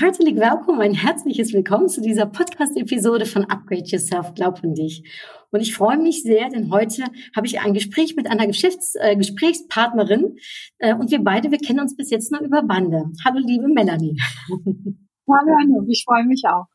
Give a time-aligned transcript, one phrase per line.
[0.00, 5.02] Herzlich Willkommen, ein herzliches Willkommen zu dieser Podcast-Episode von Upgrade Yourself, Glaub an dich.
[5.50, 7.02] Und ich freue mich sehr, denn heute
[7.34, 10.36] habe ich ein Gespräch mit einer Geschäfts äh, Gesprächspartnerin
[10.78, 13.06] äh, und wir beide, wir kennen uns bis jetzt nur über Bande.
[13.24, 14.16] Hallo, liebe Melanie.
[14.48, 16.66] Hallo, Anu, ich freue mich auch.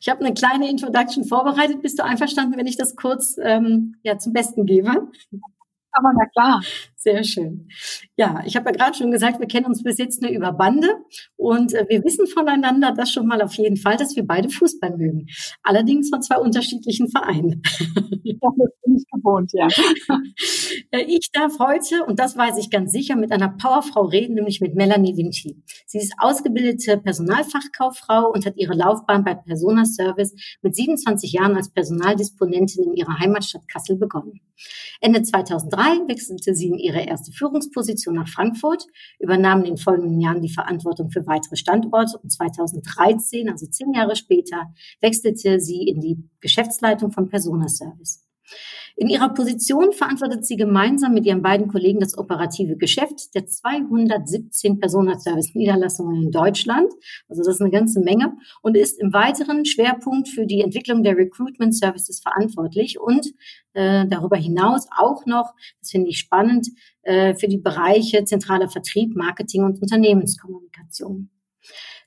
[0.00, 1.80] Ich habe eine kleine Introduction vorbereitet.
[1.82, 4.90] Bist du einverstanden, wenn ich das kurz ähm, ja, zum Besten gebe?
[5.92, 6.60] Aber na klar.
[7.08, 7.68] Sehr schön.
[8.18, 10.88] Ja, ich habe ja gerade schon gesagt, wir kennen uns bis jetzt nur über Bande
[11.36, 14.94] und äh, wir wissen voneinander das schon mal auf jeden Fall, dass wir beide Fußball
[14.94, 15.26] mögen.
[15.62, 17.62] Allerdings von zwei unterschiedlichen Vereinen.
[18.40, 19.68] Ja, das bin ich gewohnt, ja.
[20.90, 24.60] Äh, ich darf heute, und das weiß ich ganz sicher, mit einer Powerfrau reden, nämlich
[24.60, 25.62] mit Melanie Vinci.
[25.86, 31.70] Sie ist ausgebildete Personalfachkauffrau und hat ihre Laufbahn bei Persona Service mit 27 Jahren als
[31.70, 34.40] Personaldisponentin in ihrer Heimatstadt Kassel begonnen.
[35.00, 38.84] Ende 2003 wechselte sie in ihre erste Führungsposition nach Frankfurt,
[39.18, 44.16] übernahm in den folgenden Jahren die Verantwortung für weitere Standorte und 2013, also zehn Jahre
[44.16, 48.27] später, wechselte sie in die Geschäftsleitung von Persona Service.
[48.96, 54.80] In ihrer Position verantwortet sie gemeinsam mit ihren beiden Kollegen das operative Geschäft der 217
[54.80, 56.92] Personenservice-Niederlassungen in Deutschland.
[57.28, 61.16] Also das ist eine ganze Menge und ist im weiteren Schwerpunkt für die Entwicklung der
[61.16, 63.26] Recruitment Services verantwortlich und
[63.74, 66.68] äh, darüber hinaus auch noch, das finde ich spannend,
[67.02, 71.30] äh, für die Bereiche zentraler Vertrieb, Marketing und Unternehmenskommunikation.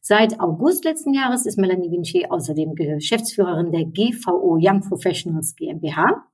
[0.02, 6.26] Seit August letzten Jahres ist Melanie Vinci außerdem Geschäftsführerin der GVO Young Professionals GmbH.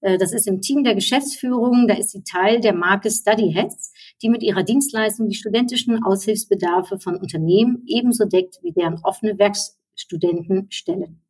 [0.00, 3.92] Äh, das ist im Team der Geschäftsführung, da ist sie Teil der Marke Study Heads,
[4.22, 10.66] die mit ihrer Dienstleistung die studentischen Aushilfsbedarfe von Unternehmen ebenso deckt wie deren offene Werkstudenten
[10.70, 11.22] stellen.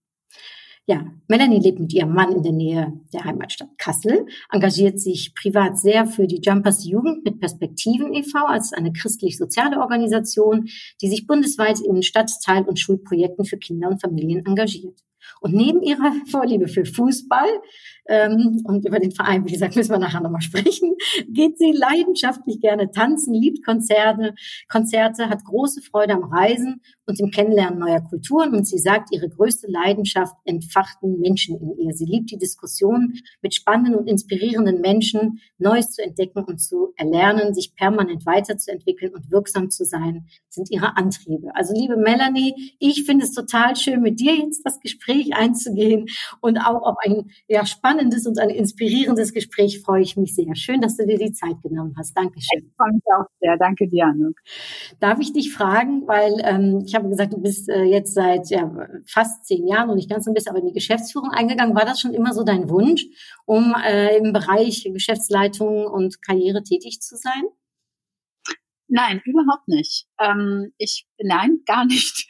[0.88, 5.76] Ja, Melanie lebt mit ihrem Mann in der Nähe der Heimatstadt Kassel, engagiert sich privat
[5.76, 8.38] sehr für die Jumpers Jugend mit Perspektiven e.V.
[8.46, 10.68] als eine christlich-soziale Organisation,
[11.02, 15.00] die sich bundesweit in Stadtteil- und Schulprojekten für Kinder und Familien engagiert.
[15.40, 17.48] Und neben ihrer Vorliebe für Fußball
[18.08, 20.94] ähm, und über den Verein, wie gesagt, müssen wir nachher nochmal sprechen,
[21.28, 24.34] geht sie leidenschaftlich gerne tanzen, liebt Konzerte,
[24.68, 28.54] Konzerte, hat große Freude am Reisen und im Kennenlernen neuer Kulturen.
[28.54, 31.92] Und sie sagt, ihre größte Leidenschaft entfachten Menschen in ihr.
[31.94, 37.54] Sie liebt die Diskussion mit spannenden und inspirierenden Menschen, Neues zu entdecken und zu erlernen,
[37.54, 41.54] sich permanent weiterzuentwickeln und wirksam zu sein, sind ihre Antriebe.
[41.54, 46.06] Also liebe Melanie, ich finde es total schön, mit dir jetzt das Gespräch einzugehen
[46.40, 50.54] und auch auf ein ja, spannendes und ein inspirierendes Gespräch freue ich mich sehr.
[50.54, 52.16] Schön, dass du dir die Zeit genommen hast.
[52.16, 52.66] Dankeschön.
[52.66, 53.56] Ich freue mich auch sehr.
[53.56, 54.36] Danke dir, Anuk.
[55.00, 58.70] Darf ich dich fragen, weil ähm, ich habe gesagt, du bist äh, jetzt seit ja,
[59.06, 61.74] fast zehn Jahren und nicht ganz ein bisschen, aber in die Geschäftsführung eingegangen.
[61.74, 63.06] War das schon immer so dein Wunsch,
[63.44, 67.42] um äh, im Bereich Geschäftsleitung und Karriere tätig zu sein?
[68.88, 70.06] Nein, überhaupt nicht.
[70.20, 72.28] Ähm, ich nein, gar nicht.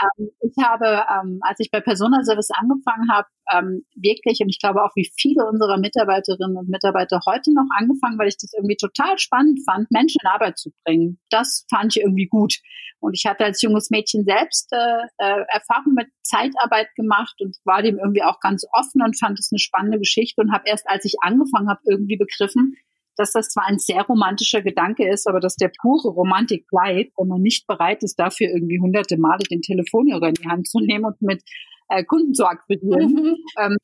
[0.00, 4.58] Ähm, ich habe, ähm, als ich bei Persona Service angefangen habe, ähm, wirklich, und ich
[4.58, 8.76] glaube auch wie viele unserer Mitarbeiterinnen und Mitarbeiter heute noch angefangen, weil ich das irgendwie
[8.76, 11.18] total spannend fand, Menschen in Arbeit zu bringen.
[11.30, 12.58] Das fand ich irgendwie gut.
[12.98, 17.82] Und ich hatte als junges Mädchen selbst äh, äh, Erfahrung mit Zeitarbeit gemacht und war
[17.82, 21.04] dem irgendwie auch ganz offen und fand es eine spannende Geschichte und habe erst, als
[21.04, 22.74] ich angefangen habe, irgendwie begriffen,
[23.16, 27.28] dass das zwar ein sehr romantischer Gedanke ist, aber dass der pure Romantik bleibt, wenn
[27.28, 31.04] man nicht bereit ist, dafür irgendwie hunderte Male den Telefonhörer in die Hand zu nehmen
[31.06, 31.42] und mit
[31.88, 33.12] äh, Kunden zu akquirieren.
[33.12, 33.36] Mhm.
[33.58, 33.76] Ähm,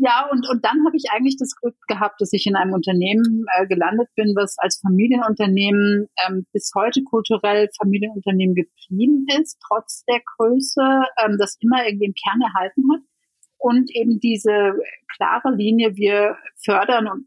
[0.00, 3.46] ja, und, und dann habe ich eigentlich das Glück gehabt, dass ich in einem Unternehmen
[3.56, 10.20] äh, gelandet bin, was als Familienunternehmen ähm, bis heute kulturell Familienunternehmen geblieben ist, trotz der
[10.36, 13.00] Größe, ähm, das immer irgendwie im Kern erhalten hat.
[13.58, 14.74] Und eben diese
[15.16, 17.26] klare Linie, wir fördern und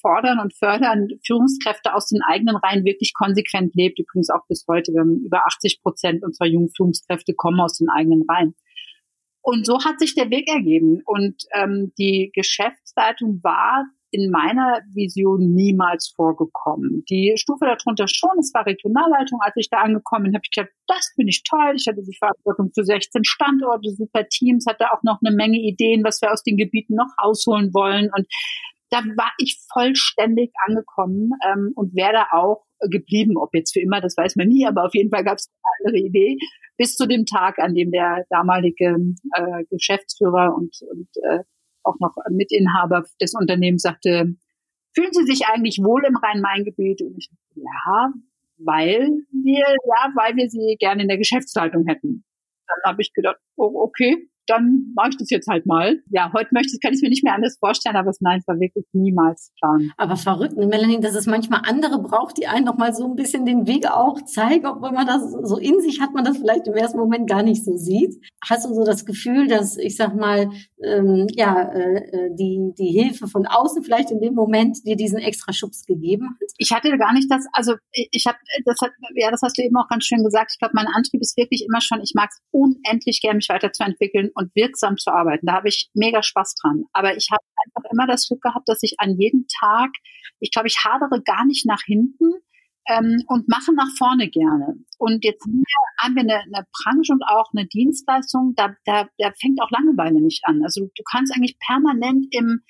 [0.00, 3.98] fordern und fördern Führungskräfte aus den eigenen Reihen wirklich konsequent lebt.
[3.98, 4.92] Übrigens auch bis heute.
[4.92, 8.54] Wir haben über 80 Prozent unserer jungen Führungskräfte kommen aus den eigenen Reihen.
[9.42, 11.02] Und so hat sich der Weg ergeben.
[11.04, 17.02] Und ähm, die Geschäftsleitung war in meiner Vision niemals vorgekommen.
[17.08, 19.40] Die Stufe darunter schon, es war Regionalleitung.
[19.40, 21.72] Als ich da angekommen bin, habe ich gedacht, das finde ich toll.
[21.76, 26.04] Ich hatte die Verantwortung für 16 Standorte, super Teams, hatte auch noch eine Menge Ideen,
[26.04, 28.10] was wir aus den Gebieten noch rausholen wollen.
[28.14, 28.26] Und
[28.92, 33.38] da war ich vollständig angekommen ähm, und wäre da auch geblieben.
[33.38, 35.88] Ob jetzt für immer, das weiß man nie, aber auf jeden Fall gab es eine
[35.88, 36.36] andere Idee.
[36.76, 38.96] Bis zu dem Tag, an dem der damalige
[39.34, 41.38] äh, Geschäftsführer und, und äh,
[41.84, 44.36] auch noch Mitinhaber des Unternehmens sagte,
[44.94, 47.00] fühlen Sie sich eigentlich wohl im Rhein-Main-Gebiet?
[47.00, 48.12] Und ich, ja,
[48.58, 52.24] weil wir, ja, weil wir Sie gerne in der Geschäftsleitung hätten.
[52.66, 56.02] Dann habe ich gedacht, oh, okay, dann mache ich das jetzt halt mal.
[56.10, 58.40] Ja, heute möchte ich, kann ich es mir nicht mehr anders vorstellen, aber es, nein,
[58.40, 59.92] es war wirklich niemals Plan.
[59.96, 63.16] Aber verrückt, ne, Melanie, dass es manchmal andere braucht, die einen noch mal so ein
[63.16, 66.66] bisschen den Weg auch zeigen, obwohl man das so in sich hat, man das vielleicht
[66.66, 68.16] im ersten Moment gar nicht so sieht.
[68.44, 70.50] Hast du so das Gefühl, dass, ich sag mal,
[70.82, 75.18] ähm, ja, äh, äh die, die Hilfe von außen vielleicht in dem Moment dir diesen
[75.18, 76.48] extra Schubs gegeben hat?
[76.58, 79.76] Ich hatte gar nicht das, also ich habe, das hat, ja, das hast du eben
[79.76, 80.52] auch ganz schön gesagt.
[80.52, 84.31] Ich glaube, mein Antrieb ist wirklich immer schon, ich mag es unendlich gerne, mich weiterzuentwickeln
[84.34, 85.46] und wirksam zu arbeiten.
[85.46, 86.84] Da habe ich mega Spaß dran.
[86.92, 89.90] Aber ich habe einfach immer das Glück gehabt, dass ich an jedem Tag,
[90.40, 92.32] ich glaube, ich hadere gar nicht nach hinten
[92.88, 94.74] ähm, und mache nach vorne gerne.
[94.98, 95.44] Und jetzt
[96.00, 100.20] haben wir eine, eine Branche und auch eine Dienstleistung, da, da, da fängt auch Langeweile
[100.20, 100.62] nicht an.
[100.62, 102.62] Also du kannst eigentlich permanent im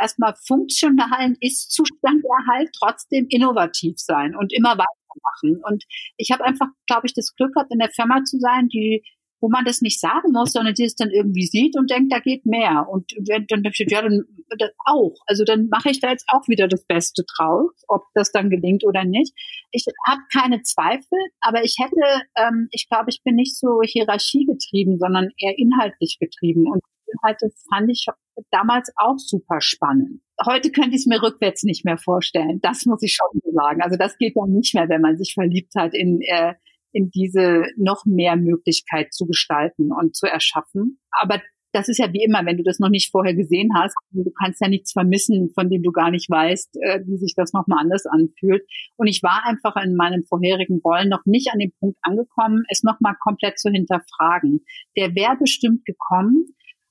[0.00, 5.62] erstmal funktionalen Ist-Zustand erhalt, trotzdem innovativ sein und immer weitermachen.
[5.64, 5.84] Und
[6.16, 9.04] ich habe einfach, glaube ich, das Glück gehabt, in der Firma zu sein, die
[9.40, 12.18] wo man das nicht sagen muss, sondern die es dann irgendwie sieht und denkt, da
[12.18, 12.86] geht mehr.
[12.88, 14.24] Und wenn, dann ja, dann
[14.58, 15.14] das auch.
[15.26, 18.84] Also dann mache ich da jetzt auch wieder das Beste draus, ob das dann gelingt
[18.84, 19.32] oder nicht.
[19.70, 24.98] Ich habe keine Zweifel, aber ich hätte, ähm, ich glaube, ich bin nicht so hierarchiegetrieben,
[24.98, 26.66] sondern eher inhaltlich getrieben.
[26.70, 26.82] Und
[27.12, 28.06] Inhalte fand ich
[28.50, 30.20] damals auch super spannend.
[30.46, 32.60] Heute könnte ich es mir rückwärts nicht mehr vorstellen.
[32.62, 33.82] Das muss ich schon sagen.
[33.82, 36.54] Also das geht dann nicht mehr, wenn man sich verliebt hat in äh,
[36.92, 40.98] in diese noch mehr Möglichkeit zu gestalten und zu erschaffen.
[41.10, 41.40] Aber
[41.72, 44.60] das ist ja wie immer, wenn du das noch nicht vorher gesehen hast, du kannst
[44.60, 48.06] ja nichts vermissen, von dem du gar nicht weißt, äh, wie sich das nochmal anders
[48.06, 48.62] anfühlt.
[48.96, 52.82] Und ich war einfach in meinen vorherigen Rollen noch nicht an dem Punkt angekommen, es
[52.82, 54.64] nochmal komplett zu hinterfragen.
[54.96, 56.46] Der wäre bestimmt gekommen,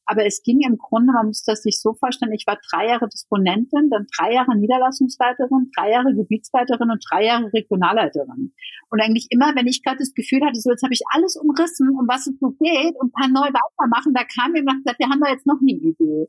[0.10, 3.08] aber es ging im Grunde, man muss das sich so vorstellen, ich war drei Jahre
[3.08, 8.52] Disponentin, dann drei Jahre Niederlassungsleiterin, drei Jahre Gebietsleiterin und drei Jahre Regionalleiterin.
[8.90, 11.90] Und eigentlich immer, wenn ich gerade das Gefühl hatte, so jetzt habe ich alles umrissen,
[11.90, 15.10] um was es so geht und kann neu weitermachen, da kam mir und gesagt, wir
[15.10, 16.26] haben da jetzt noch eine Idee.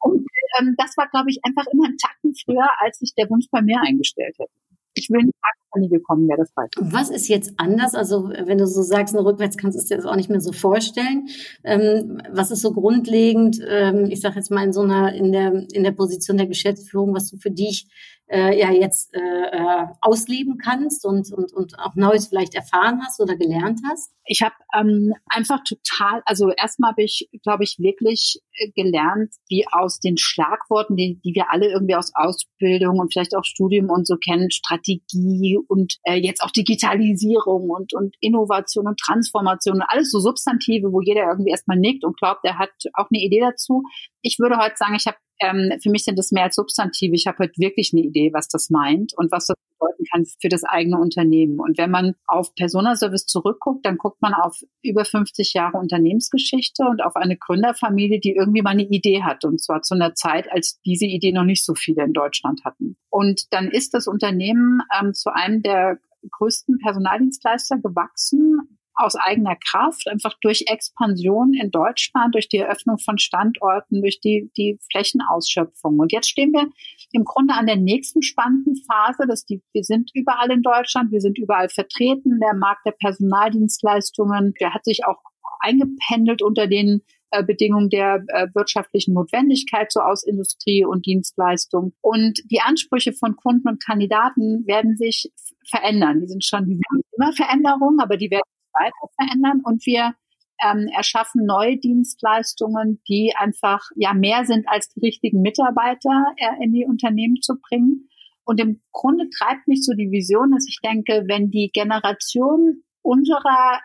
[0.00, 0.26] Und
[0.58, 3.62] ähm, das war, glaube ich, einfach immer ein Tacken früher, als sich der Wunsch bei
[3.62, 4.50] mir eingestellt hätte
[4.94, 5.38] ich will nicht
[5.78, 6.92] nie gekommen wäre, das weiß ich.
[6.92, 7.94] Was ist jetzt anders?
[7.94, 10.40] Also wenn du so sagst, eine rückwärts kannst du es dir das auch nicht mehr
[10.40, 11.28] so vorstellen.
[11.64, 15.66] Ähm, was ist so grundlegend, ähm, ich sage jetzt mal in so einer, in der,
[15.72, 17.86] in der Position der Geschäftsführung, was du für dich
[18.30, 23.20] äh, ja jetzt äh, äh, ausleben kannst und, und, und auch Neues vielleicht erfahren hast
[23.20, 24.12] oder gelernt hast?
[24.24, 29.66] Ich habe ähm, einfach total, also erstmal habe ich, glaube ich, wirklich äh, gelernt, wie
[29.70, 34.06] aus den Schlagworten, die, die wir alle irgendwie aus Ausbildung und vielleicht auch Studium und
[34.06, 40.10] so kennen, Strategie und äh, jetzt auch Digitalisierung und, und Innovation und Transformation und alles
[40.10, 43.82] so Substantive, wo jeder irgendwie erstmal nickt und glaubt, er hat auch eine Idee dazu.
[44.22, 47.14] Ich würde heute sagen, ich habe ähm, für mich sind das mehr als Substantive.
[47.14, 50.48] Ich habe heute wirklich eine Idee, was das meint und was das bedeuten kann für
[50.48, 51.58] das eigene Unternehmen.
[51.58, 57.02] Und wenn man auf Personaservice zurückguckt, dann guckt man auf über 50 Jahre Unternehmensgeschichte und
[57.02, 59.44] auf eine Gründerfamilie, die irgendwie mal eine Idee hat.
[59.44, 62.96] Und zwar zu einer Zeit, als diese Idee noch nicht so viele in Deutschland hatten.
[63.08, 65.98] Und dann ist das Unternehmen ähm, zu einem der
[66.30, 73.18] größten Personaldienstleister gewachsen, aus eigener Kraft, einfach durch Expansion in Deutschland, durch die Eröffnung von
[73.18, 75.98] Standorten, durch die, die Flächenausschöpfung.
[75.98, 76.68] Und jetzt stehen wir
[77.12, 81.20] im Grunde an der nächsten spannenden Phase, dass die, wir sind überall in Deutschland, wir
[81.20, 85.18] sind überall vertreten, der Markt der Personaldienstleistungen, der hat sich auch
[85.60, 91.92] eingependelt unter den äh, Bedingungen der äh, wirtschaftlichen Notwendigkeit so aus Industrie und Dienstleistung.
[92.00, 95.30] Und die Ansprüche von Kunden und Kandidaten werden sich
[95.68, 96.20] verändern.
[96.20, 100.14] Die sind schon, die sind immer Veränderungen, aber die werden weiter verändern und wir
[100.62, 106.72] ähm, erschaffen neue Dienstleistungen, die einfach ja mehr sind als die richtigen Mitarbeiter äh, in
[106.72, 108.08] die Unternehmen zu bringen.
[108.44, 113.80] Und im Grunde treibt mich so die Vision, dass ich denke, wenn die Generation unserer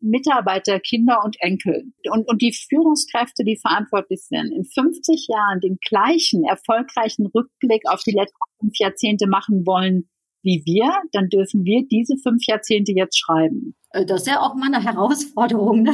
[0.00, 5.78] Mitarbeiter, Kinder und Enkel und, und die Führungskräfte, die verantwortlich sind, in 50 Jahren den
[5.86, 10.08] gleichen erfolgreichen Rückblick auf die letzten fünf Jahrzehnte machen wollen
[10.46, 13.74] wie wir, dann dürfen wir diese fünf Jahrzehnte jetzt schreiben.
[13.96, 15.92] Äh, das ist ja auch mal eine Herausforderung, ne?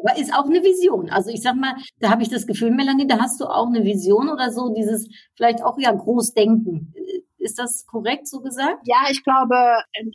[0.00, 1.10] aber ist auch eine Vision.
[1.10, 3.84] Also ich sag mal, da habe ich das Gefühl, Melanie, da hast du auch eine
[3.84, 6.94] Vision oder so, dieses vielleicht auch ja Großdenken.
[6.96, 8.86] Äh, ist das korrekt so gesagt?
[8.86, 9.56] Ja, ich glaube,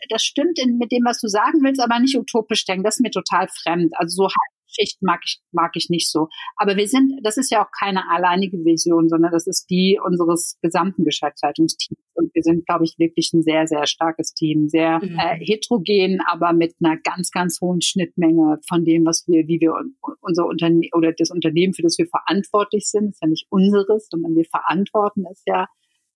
[0.09, 2.85] das stimmt in, mit dem, was du sagen willst, aber nicht utopisch denken.
[2.85, 3.91] Das ist mir total fremd.
[3.97, 4.29] Also so
[4.67, 6.27] Schichten mag ich, mag ich nicht so.
[6.55, 10.57] Aber wir sind, das ist ja auch keine alleinige Vision, sondern das ist die unseres
[10.61, 11.99] gesamten Geschäftsleitungsteams.
[12.13, 15.17] Und wir sind, glaube ich, wirklich ein sehr, sehr starkes Team, sehr mhm.
[15.19, 19.73] äh, heterogen, aber mit einer ganz, ganz hohen Schnittmenge von dem, was wir, wie wir
[20.21, 24.35] unser Unternehmen oder das Unternehmen, für das wir verantwortlich sind, ist ja nicht unseres, sondern
[24.35, 25.67] wir verantworten es ja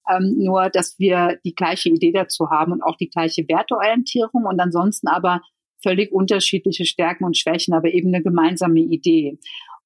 [0.10, 4.60] ähm, nur, dass wir die gleiche Idee dazu haben und auch die gleiche Werteorientierung und
[4.60, 5.42] ansonsten aber
[5.82, 9.38] völlig unterschiedliche Stärken und Schwächen, aber eben eine gemeinsame Idee.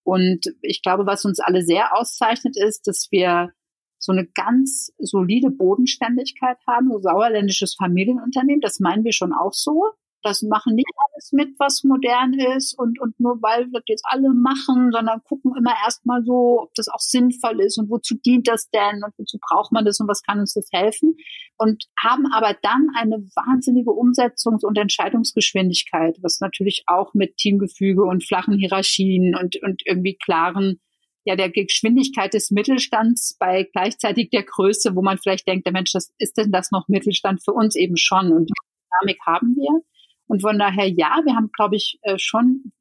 [0.03, 3.51] Und ich glaube, was uns alle sehr auszeichnet, ist, dass wir
[3.97, 8.61] so eine ganz solide Bodenständigkeit haben, so sauerländisches Familienunternehmen.
[8.61, 9.83] Das meinen wir schon auch so.
[10.25, 14.34] Das machen nicht alles mit, was modern ist und, und nur weil das jetzt alle
[14.34, 18.67] machen, sondern gucken immer erstmal so, ob das auch sinnvoll ist und wozu dient das
[18.72, 21.15] denn und wozu braucht man das und was kann uns das helfen.
[21.58, 28.25] Und haben aber dann eine wahnsinnige Umsetzungs- und Entscheidungsgeschwindigkeit, was natürlich auch mit Teamgefüge und
[28.25, 30.79] flachen Hierarchien und, und irgendwie klaren
[31.24, 35.91] ja der Geschwindigkeit des Mittelstands bei gleichzeitig der Größe, wo man vielleicht denkt, der Mensch,
[35.91, 38.53] das ist denn das noch Mittelstand für uns eben schon und die
[39.03, 39.82] Dynamik haben wir.
[40.27, 42.72] Und von daher, ja, wir haben, glaube ich, äh, schon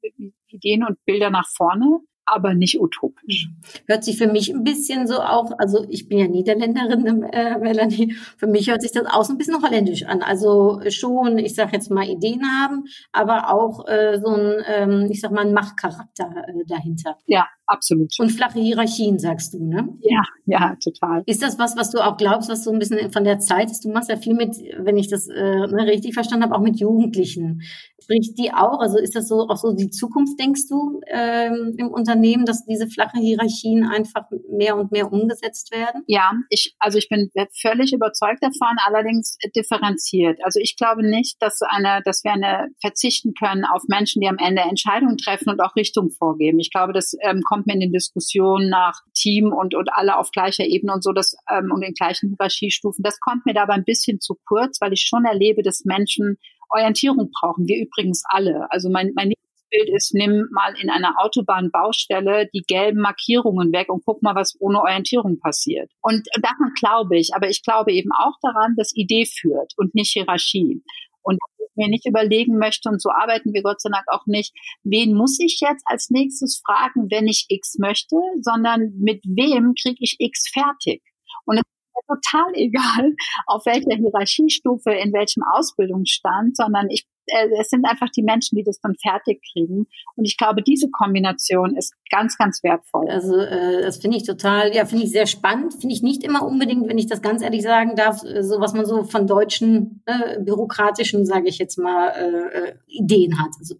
[0.48, 3.48] Ideen und Bilder nach vorne aber nicht utopisch.
[3.48, 3.84] Mhm.
[3.86, 8.14] Hört sich für mich ein bisschen so auch, also ich bin ja Niederländerin, äh, Melanie,
[8.36, 10.22] für mich hört sich das auch so ein bisschen holländisch an.
[10.22, 15.20] Also schon, ich sage jetzt mal, Ideen haben, aber auch äh, so ein, ähm, ich
[15.20, 17.16] sag mal, ein Machtcharakter äh, dahinter.
[17.26, 18.12] Ja, absolut.
[18.18, 19.88] Und flache Hierarchien, sagst du, ne?
[20.00, 21.22] Ja, ja, total.
[21.26, 23.84] Ist das was, was du auch glaubst, was so ein bisschen von der Zeit ist?
[23.84, 26.78] Du machst ja viel mit, wenn ich das äh, ne, richtig verstanden habe, auch mit
[26.78, 27.62] Jugendlichen.
[28.04, 28.80] Spricht die auch?
[28.80, 32.86] Also ist das so auch so die Zukunft, denkst du, ähm, im Unternehmen, dass diese
[32.86, 36.02] flachen Hierarchien einfach mehr und mehr umgesetzt werden?
[36.06, 37.30] Ja, ich, also ich bin
[37.60, 40.38] völlig überzeugt davon, allerdings differenziert.
[40.44, 44.38] Also ich glaube nicht, dass eine, dass wir eine verzichten können auf Menschen, die am
[44.38, 46.60] Ende Entscheidungen treffen und auch Richtung vorgeben.
[46.60, 50.30] Ich glaube, das ähm, kommt mir in den Diskussionen nach Team und, und alle auf
[50.30, 53.02] gleicher Ebene und so, das, ähm, und den gleichen Hierarchiestufen.
[53.02, 56.36] Das kommt mir dabei ein bisschen zu kurz, weil ich schon erlebe, dass Menschen
[56.74, 57.66] Orientierung brauchen.
[57.66, 58.66] Wir übrigens alle.
[58.70, 59.32] Also mein, mein
[59.70, 64.56] Bild ist, nimm mal in einer Autobahnbaustelle die gelben Markierungen weg und guck mal, was
[64.60, 65.90] ohne Orientierung passiert.
[66.02, 70.12] Und daran glaube ich, aber ich glaube eben auch daran, dass Idee führt und nicht
[70.12, 70.82] Hierarchie.
[71.22, 71.38] Und
[71.76, 74.54] mir nicht überlegen möchte, und so arbeiten wir Gott sei Dank auch nicht,
[74.84, 79.98] wen muss ich jetzt als nächstes fragen, wenn ich X möchte, sondern mit wem kriege
[80.00, 81.02] ich X fertig.
[81.44, 81.62] Und es
[82.06, 83.14] total egal,
[83.46, 88.64] auf welcher Hierarchiestufe, in welchem Ausbildungsstand, sondern ich äh, es sind einfach die Menschen, die
[88.64, 89.86] das dann fertig kriegen.
[90.16, 93.08] Und ich glaube, diese Kombination ist ganz, ganz wertvoll.
[93.08, 95.74] Also äh, das finde ich total, ja, finde ich sehr spannend.
[95.74, 98.74] Finde ich nicht immer unbedingt, wenn ich das ganz ehrlich sagen darf, äh, so was
[98.74, 103.50] man so von deutschen äh, bürokratischen, sage ich jetzt mal, äh, äh, Ideen hat.
[103.58, 103.76] Also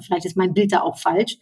[0.00, 1.38] vielleicht ist mein Bild da auch falsch.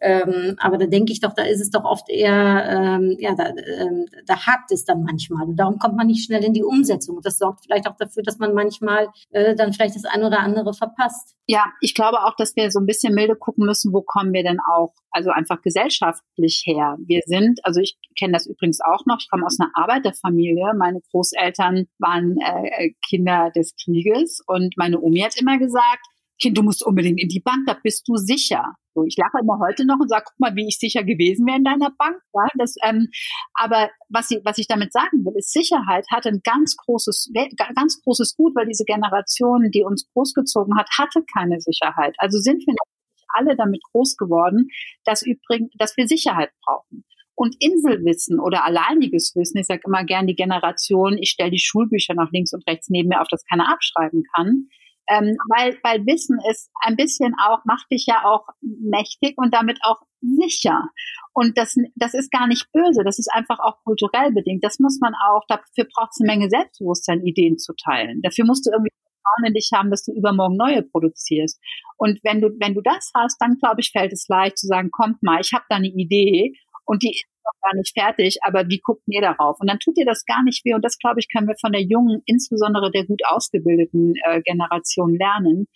[0.00, 3.48] Ähm, aber da denke ich doch, da ist es doch oft eher, ähm, ja, da,
[3.48, 5.46] ähm, da hakt es dann manchmal.
[5.46, 7.16] Und darum kommt man nicht schnell in die Umsetzung.
[7.16, 10.40] Und das sorgt vielleicht auch dafür, dass man manchmal äh, dann vielleicht das eine oder
[10.40, 11.36] andere verpasst.
[11.46, 14.42] Ja, ich glaube auch, dass wir so ein bisschen milde gucken müssen, wo kommen wir
[14.42, 16.96] denn auch, also einfach gesellschaftlich her.
[17.06, 20.72] Wir sind, also ich kenne das übrigens auch noch, ich komme aus einer Arbeiterfamilie.
[20.76, 26.06] Meine Großeltern waren äh, Kinder des Krieges und meine Omi hat immer gesagt,
[26.40, 28.74] Kind, du musst unbedingt in die Bank, da bist du sicher.
[28.94, 31.58] So, ich lache immer heute noch und sage, guck mal, wie ich sicher gewesen wäre
[31.58, 32.16] in deiner Bank.
[32.32, 33.08] Ja, das, ähm,
[33.54, 37.32] aber was ich, was ich damit sagen will, ist, Sicherheit hat ein ganz großes,
[37.74, 42.14] ganz großes Gut, weil diese Generation, die uns großgezogen hat, hatte keine Sicherheit.
[42.18, 44.68] Also sind wir natürlich alle damit groß geworden,
[45.04, 47.04] dass übrigens, dass wir Sicherheit brauchen.
[47.36, 52.14] Und Inselwissen oder alleiniges Wissen, ich sage immer gern die Generation, ich stelle die Schulbücher
[52.14, 54.68] nach links und rechts neben mir, auf das keiner abschreiben kann,
[55.08, 59.78] ähm, weil, weil Wissen ist ein bisschen auch, macht dich ja auch mächtig und damit
[59.82, 60.88] auch sicher.
[61.32, 64.64] Und das, das ist gar nicht böse, das ist einfach auch kulturell bedingt.
[64.64, 68.22] Das muss man auch, dafür braucht es eine Menge Selbstbewusstsein, Ideen zu teilen.
[68.22, 68.90] Dafür musst du irgendwie
[69.24, 71.60] Vertrauen in dich haben, dass du übermorgen neue produzierst.
[71.96, 74.90] Und wenn du, wenn du das hast, dann glaube ich, fällt es leicht zu sagen,
[74.90, 76.54] kommt mal, ich habe da eine Idee
[76.84, 79.58] und die noch gar nicht fertig, aber wie guckt ihr darauf?
[79.60, 80.74] Und dann tut ihr das gar nicht weh.
[80.74, 85.14] Und das, glaube ich, können wir von der jungen, insbesondere der gut ausgebildeten äh, Generation
[85.14, 85.66] lernen.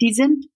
[0.00, 0.46] Die sind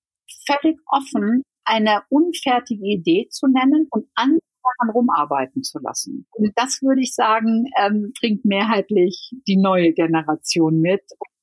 [0.46, 6.26] völlig offen, eine unfertige Idee zu nennen und an daran rumarbeiten zu lassen.
[6.30, 11.02] Und das würde ich sagen, ähm, bringt mehrheitlich die neue Generation mit.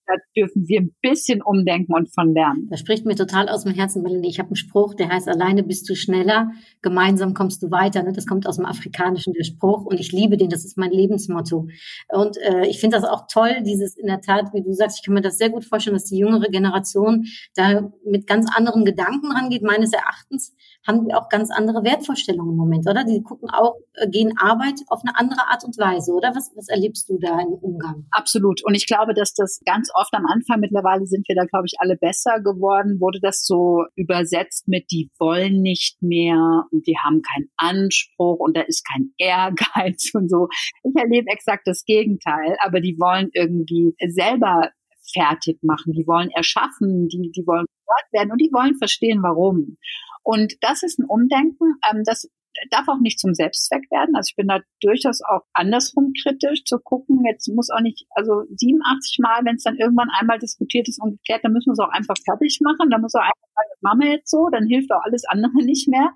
[0.10, 2.68] Da dürfen wir ein bisschen umdenken und von lernen.
[2.72, 4.30] Das spricht mir total aus dem Herzen, Melanie.
[4.30, 6.50] Ich habe einen Spruch, der heißt, alleine bist du schneller,
[6.82, 8.02] gemeinsam kommst du weiter.
[8.02, 8.12] Ne?
[8.12, 9.86] Das kommt aus dem Afrikanischen, der Spruch.
[9.86, 11.68] Und ich liebe den, das ist mein Lebensmotto.
[12.08, 15.06] Und äh, ich finde das auch toll, dieses in der Tat, wie du sagst, ich
[15.06, 19.32] kann mir das sehr gut vorstellen, dass die jüngere Generation da mit ganz anderen Gedanken
[19.32, 19.62] rangeht.
[19.62, 20.56] Meines Erachtens
[20.88, 23.04] haben die auch ganz andere Wertvorstellungen im Moment, oder?
[23.04, 26.30] Die gucken auch, äh, gehen Arbeit auf eine andere Art und Weise, oder?
[26.36, 28.06] Was, was erlebst du da im Umgang?
[28.12, 28.64] Absolut.
[28.66, 31.76] Und ich glaube, dass das ganz oft am Anfang, mittlerweile sind wir da, glaube ich,
[31.80, 37.22] alle besser geworden, wurde das so übersetzt mit, die wollen nicht mehr und die haben
[37.22, 40.48] keinen Anspruch und da ist kein Ehrgeiz und so.
[40.84, 44.70] Ich erlebe exakt das Gegenteil, aber die wollen irgendwie selber
[45.14, 49.78] fertig machen, die wollen erschaffen, die, die wollen gehört werden und die wollen verstehen, warum.
[50.24, 52.30] Und das ist ein Umdenken, ähm, das
[52.72, 54.16] darf auch nicht zum Selbstzweck werden.
[54.16, 57.24] Also ich bin da durchaus auch andersrum kritisch zu gucken.
[57.26, 61.18] Jetzt muss auch nicht, also 87 Mal, wenn es dann irgendwann einmal diskutiert ist und
[61.18, 62.90] geklärt, dann müssen wir es auch einfach fertig machen.
[62.90, 65.64] Dann muss auch einfach sagen, das machen wir jetzt so, dann hilft auch alles andere
[65.64, 66.14] nicht mehr.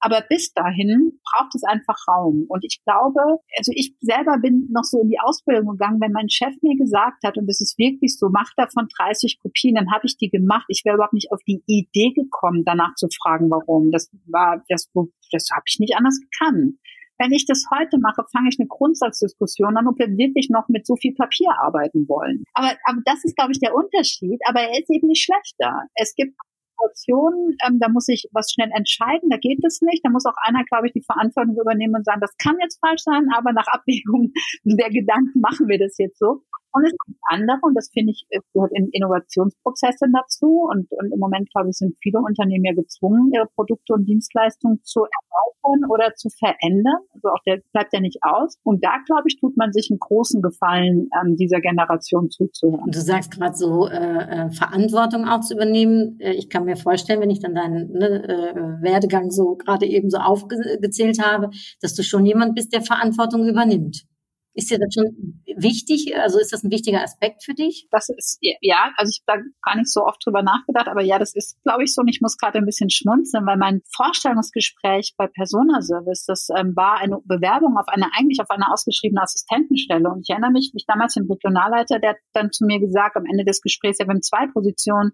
[0.00, 2.44] Aber bis dahin braucht es einfach Raum.
[2.48, 3.20] Und ich glaube,
[3.56, 7.24] also ich selber bin noch so in die Ausbildung gegangen, wenn mein Chef mir gesagt
[7.24, 10.66] hat, und das ist wirklich so, mach davon 30 Kopien, dann habe ich die gemacht.
[10.68, 13.90] Ich wäre überhaupt nicht auf die Idee gekommen, danach zu fragen, warum.
[13.90, 14.90] Das war, das,
[15.32, 16.76] das habe ich nicht anders gekannt.
[17.18, 20.84] Wenn ich das heute mache, fange ich eine Grundsatzdiskussion an, ob wir wirklich noch mit
[20.86, 22.42] so viel Papier arbeiten wollen.
[22.54, 24.40] Aber, aber das ist, glaube ich, der Unterschied.
[24.48, 25.86] Aber er ist eben nicht schlechter.
[25.94, 26.34] Es gibt
[26.74, 30.04] Situationen, ähm, da muss ich was schnell entscheiden, da geht es nicht.
[30.04, 33.02] Da muss auch einer, glaube ich, die Verantwortung übernehmen und sagen, das kann jetzt falsch
[33.02, 34.32] sein, aber nach Abwägung
[34.64, 36.42] der Gedanken machen wir das jetzt so.
[36.74, 40.66] Und es gibt andere, und das finde ich, gehört in Innovationsprozesse dazu.
[40.68, 44.82] Und, und im Moment, glaube ich, sind viele Unternehmen ja gezwungen, ihre Produkte und Dienstleistungen
[44.82, 46.98] zu erweitern oder zu verändern.
[47.14, 48.58] Also auch der bleibt ja nicht aus.
[48.64, 52.82] Und da, glaube ich, tut man sich einen großen Gefallen, ähm, dieser Generation zuzuhören.
[52.86, 56.18] Und du sagst gerade so, äh, äh, Verantwortung auch zu übernehmen.
[56.18, 60.10] Äh, ich kann mir vorstellen, wenn ich dann deinen ne, äh, Werdegang so gerade eben
[60.10, 61.50] so aufgezählt habe,
[61.80, 64.06] dass du schon jemand bist, der Verantwortung übernimmt.
[64.54, 66.16] Ist dir das schon wichtig?
[66.16, 67.88] Also ist das ein wichtiger Aspekt für dich?
[67.90, 71.18] Das ist, ja, also ich habe da gar nicht so oft drüber nachgedacht, aber ja,
[71.18, 72.02] das ist, glaube ich, so.
[72.02, 76.76] Und ich muss gerade ein bisschen schmunzeln, weil mein Vorstellungsgespräch bei Persona Service, das ähm,
[76.76, 80.08] war eine Bewerbung auf eine, eigentlich auf eine ausgeschriebene Assistentenstelle.
[80.08, 83.26] Und ich erinnere mich, ich damals den Regionalleiter, der hat dann zu mir gesagt, am
[83.26, 85.12] Ende des Gesprächs, ja, wir haben zwei Positionen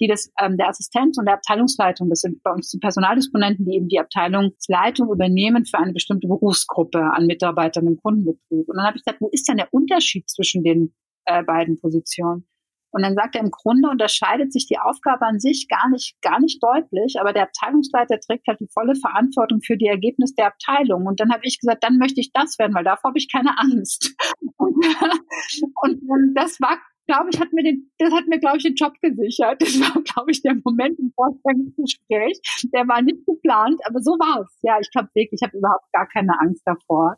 [0.00, 3.76] die das ähm, der Assistenz und der Abteilungsleitung, das sind bei uns die Personaldisponenten, die
[3.76, 8.68] eben die Abteilungsleitung übernehmen für eine bestimmte Berufsgruppe an Mitarbeitern im Kundenbetrieb.
[8.68, 10.94] Und dann habe ich gesagt, wo ist denn der Unterschied zwischen den
[11.26, 12.46] äh, beiden Positionen?
[12.92, 16.38] Und dann sagt er, im Grunde unterscheidet sich die Aufgabe an sich gar nicht, gar
[16.40, 21.06] nicht deutlich, aber der Abteilungsleiter trägt halt die volle Verantwortung für die Ergebnisse der Abteilung.
[21.06, 23.58] Und dann habe ich gesagt, dann möchte ich das werden, weil davor habe ich keine
[23.58, 24.14] Angst.
[25.82, 26.78] Und, und das war
[27.12, 29.60] glaube ich, hat mir den, das hat mir, glaube ich, den Job gesichert.
[29.60, 32.40] Das war, glaube ich, der Moment im Vorstellungsgespräch.
[32.72, 34.58] Der war nicht geplant, aber so war es.
[34.62, 37.16] Ja, ich glaube wirklich, ich habe überhaupt gar keine Angst davor,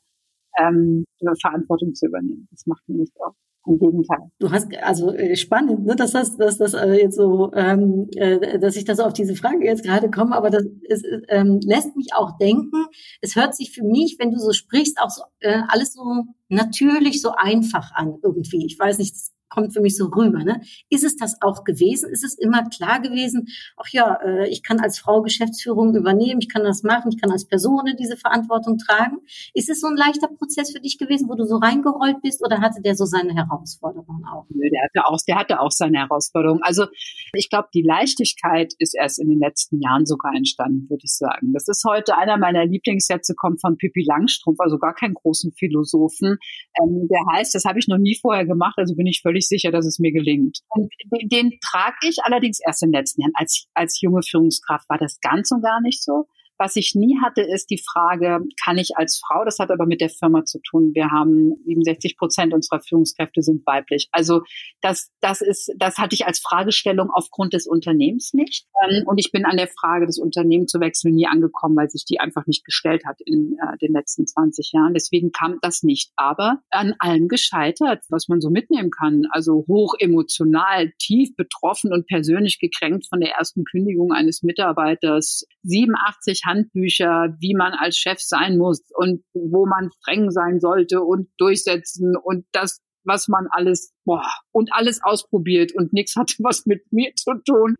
[0.58, 1.04] ähm,
[1.40, 2.48] Verantwortung zu übernehmen.
[2.50, 3.34] Das macht mir nicht auf.
[3.66, 4.30] Im Gegenteil.
[4.40, 8.58] Du hast also äh, spannend, ne, dass das, dass das äh, jetzt so, ähm, äh,
[8.58, 12.08] dass ich das auf diese Frage jetzt gerade komme, aber das es, ähm, lässt mich
[12.14, 12.84] auch denken.
[13.22, 16.02] Es hört sich für mich, wenn du so sprichst, auch so äh, alles so
[16.50, 18.66] natürlich, so einfach an irgendwie.
[18.66, 20.44] Ich weiß nicht, das kommt für mich so rüber.
[20.44, 20.60] Ne?
[20.90, 22.10] Ist es das auch gewesen?
[22.10, 26.48] Ist es immer klar gewesen, ach ja, äh, ich kann als Frau Geschäftsführung übernehmen, ich
[26.48, 29.18] kann das machen, ich kann als Person diese Verantwortung tragen?
[29.52, 32.60] Ist es so ein leichter Prozess für dich gewesen, wo du so reingerollt bist oder
[32.60, 34.46] hatte der so seine Herausforderungen auch?
[34.50, 36.62] Nö, der hatte auch, der hatte auch seine Herausforderungen.
[36.62, 36.86] Also
[37.32, 41.52] ich glaube, die Leichtigkeit ist erst in den letzten Jahren sogar entstanden, würde ich sagen.
[41.52, 46.38] Das ist heute einer meiner Lieblingssätze, kommt von Pippi Langstrumpf, also gar keinen großen Philosophen.
[46.80, 49.62] Ähm, der heißt, das habe ich noch nie vorher gemacht, also bin ich völlig ziemlich
[49.62, 50.60] sicher, dass es mir gelingt.
[50.68, 50.90] Und
[51.30, 53.32] den, trage ich allerdings erst in den letzten Jahren.
[53.34, 56.26] Als, als junge Führungskraft war das ganz und gar nicht so.
[56.58, 60.00] Was ich nie hatte, ist die Frage, kann ich als Frau, das hat aber mit
[60.00, 60.92] der Firma zu tun.
[60.94, 64.08] Wir haben 67 Prozent unserer Führungskräfte sind weiblich.
[64.12, 64.42] Also
[64.80, 68.66] das, das ist, das hatte ich als Fragestellung aufgrund des Unternehmens nicht.
[68.82, 72.04] Ähm, und ich bin an der Frage, das Unternehmen zu wechseln, nie angekommen, weil sich
[72.04, 74.94] die einfach nicht gestellt hat in äh, den letzten 20 Jahren.
[74.94, 76.12] Deswegen kam das nicht.
[76.16, 79.24] Aber an allem gescheitert, was man so mitnehmen kann.
[79.30, 85.46] Also hoch emotional, tief betroffen und persönlich gekränkt von der ersten Kündigung eines Mitarbeiters.
[85.62, 91.28] 87 Handbücher, wie man als Chef sein muss und wo man streng sein sollte und
[91.38, 96.82] durchsetzen und das, was man alles, boah, und alles ausprobiert und nichts hatte was mit
[96.92, 97.76] mir zu tun.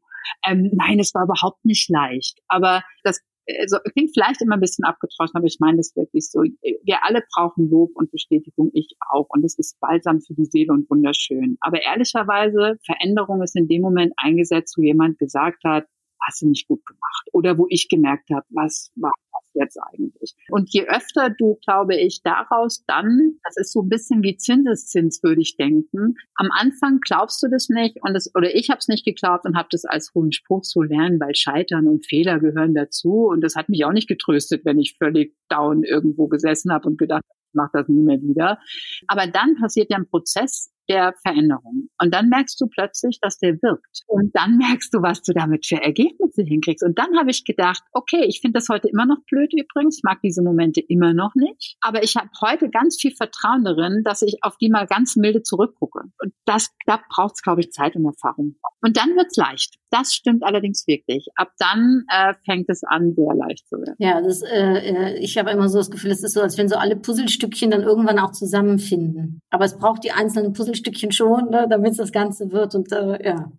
[0.46, 2.40] Ähm, nein, es war überhaupt nicht leicht.
[2.48, 3.20] Aber das
[3.61, 6.42] also klingt vielleicht immer ein bisschen abgetroschen, aber ich meine das wirklich so.
[6.42, 9.27] Wir alle brauchen Lob und Bestätigung, ich auch.
[9.29, 11.57] Und es ist balsam für die Seele und wunderschön.
[11.61, 15.87] Aber ehrlicherweise, Veränderung ist in dem Moment eingesetzt, wo jemand gesagt hat,
[16.27, 17.29] hast du nicht gut gemacht.
[17.33, 19.13] Oder wo ich gemerkt habe, was war
[19.55, 20.35] jetzt eigentlich?
[20.51, 25.23] Und je öfter du, glaube ich, daraus dann, das ist so ein bisschen wie Zinseszins,
[25.23, 26.17] würde ich denken.
[26.35, 29.57] Am Anfang glaubst du das nicht und das, oder ich habe es nicht geglaubt und
[29.57, 33.27] habe das als hohen Spruch so lernen, weil Scheitern und Fehler gehören dazu.
[33.29, 36.99] Und das hat mich auch nicht getröstet, wenn ich völlig down irgendwo gesessen habe und
[36.99, 38.59] gedacht, ich mache das nie mehr wieder.
[39.07, 41.88] Aber dann passiert ja ein Prozess, der Veränderung.
[42.01, 44.03] Und dann merkst du plötzlich, dass der wirkt.
[44.07, 46.85] Und dann merkst du, was du damit für Ergebnisse hinkriegst.
[46.85, 49.99] Und dann habe ich gedacht, okay, ich finde das heute immer noch blöd übrigens.
[49.99, 51.77] Ich mag diese Momente immer noch nicht.
[51.81, 55.42] Aber ich habe heute ganz viel Vertrauen darin, dass ich auf die mal ganz milde
[55.42, 56.05] zurückgucke.
[56.18, 58.57] Und das, da braucht es, glaube ich, Zeit und Erfahrung.
[58.81, 59.77] Und dann wird's leicht.
[59.90, 61.29] Das stimmt allerdings wirklich.
[61.37, 63.94] Ab dann äh, fängt es an, sehr leicht zu werden.
[63.99, 66.68] Ja, das, äh, äh ich habe immer so das Gefühl, es ist so, als wenn
[66.68, 69.40] so alle Puzzlestückchen dann irgendwann auch zusammenfinden.
[69.51, 72.75] Aber es braucht die einzelnen Puzzlestückchen schon, ne, damit das Ganze wird.
[72.75, 73.53] Und äh, ja.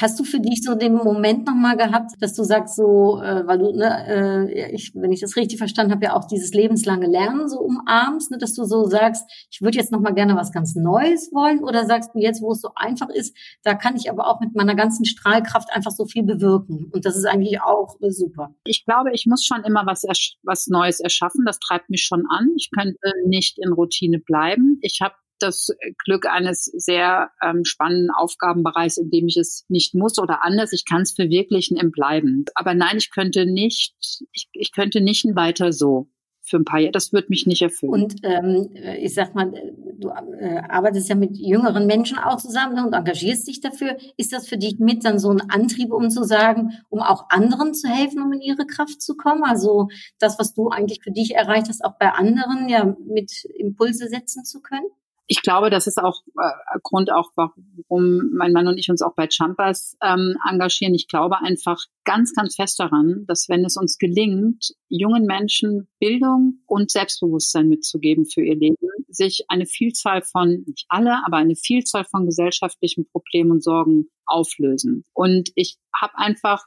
[0.00, 3.58] Hast du für dich so den Moment nochmal gehabt, dass du sagst, so, äh, weil
[3.58, 7.48] du, ne, äh, ich, wenn ich das richtig verstanden habe, ja auch dieses lebenslange Lernen
[7.48, 11.30] so umarmst, ne, dass du so sagst, ich würde jetzt nochmal gerne was ganz Neues
[11.32, 14.40] wollen oder sagst du jetzt, wo es so einfach ist, da kann ich aber auch
[14.40, 18.52] mit meiner ganzen Strahlkraft einfach so viel bewirken und das ist eigentlich auch äh, super.
[18.64, 20.02] Ich glaube, ich muss schon immer was,
[20.42, 22.48] was Neues erschaffen, das treibt mich schon an.
[22.56, 24.78] Ich könnte nicht in Routine bleiben.
[24.80, 25.68] Ich habe das
[26.04, 30.72] Glück eines sehr ähm, spannenden Aufgabenbereichs, in dem ich es nicht muss oder anders.
[30.72, 32.44] Ich kann es verwirklichen im Bleiben.
[32.54, 33.94] Aber nein, ich könnte nicht,
[34.32, 36.08] ich, ich könnte nicht weiter so
[36.44, 36.92] für ein paar Jahre.
[36.92, 37.92] Das wird mich nicht erfüllen.
[37.92, 38.68] Und ähm,
[38.98, 39.50] ich sag mal,
[39.98, 43.96] du äh, arbeitest ja mit jüngeren Menschen auch zusammen und engagierst dich dafür.
[44.16, 47.72] Ist das für dich mit dann so ein Antrieb, um zu sagen, um auch anderen
[47.72, 49.42] zu helfen, um in ihre Kraft zu kommen?
[49.42, 54.08] Also das, was du eigentlich für dich erreicht hast, auch bei anderen ja mit Impulse
[54.08, 54.86] setzen zu können?
[55.26, 59.14] Ich glaube, das ist auch äh, Grund auch, warum mein Mann und ich uns auch
[59.14, 60.94] bei Jumpers ähm, engagieren.
[60.94, 66.60] Ich glaube einfach ganz, ganz fest daran, dass wenn es uns gelingt, jungen Menschen Bildung
[66.66, 68.76] und Selbstbewusstsein mitzugeben für ihr Leben,
[69.08, 75.04] sich eine Vielzahl von, nicht alle, aber eine Vielzahl von gesellschaftlichen Problemen und Sorgen auflösen.
[75.14, 76.66] Und ich habe einfach,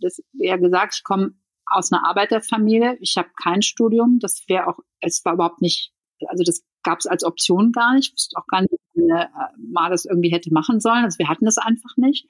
[0.00, 1.34] das ja gesagt, ich komme
[1.66, 2.96] aus einer Arbeiterfamilie.
[3.00, 4.18] Ich habe kein Studium.
[4.20, 5.92] Das wäre auch, es war überhaupt nicht,
[6.28, 8.08] also das gab es als Option gar nicht.
[8.08, 9.26] Ich wusste auch gar nicht, man äh,
[9.58, 11.04] mal das irgendwie hätte machen sollen.
[11.04, 12.28] Also wir hatten das einfach nicht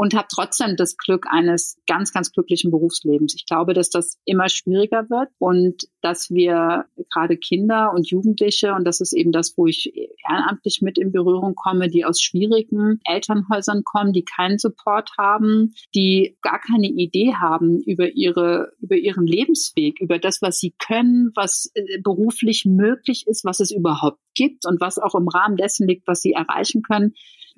[0.00, 3.34] und habe trotzdem das Glück eines ganz, ganz glücklichen Berufslebens.
[3.34, 8.86] Ich glaube, dass das immer schwieriger wird und dass wir gerade Kinder und Jugendliche, und
[8.86, 9.92] das ist eben das, wo ich
[10.26, 16.38] ehrenamtlich mit in Berührung komme, die aus schwierigen Elternhäusern kommen, die keinen Support haben, die
[16.40, 21.72] gar keine Idee haben über ihre, über ihren Lebensweg, über das, was sie können, was
[21.74, 26.06] äh, beruflich möglich ist, was es überhaupt gibt und was auch im Rahmen dessen liegt,
[26.06, 27.12] was sie erreichen können.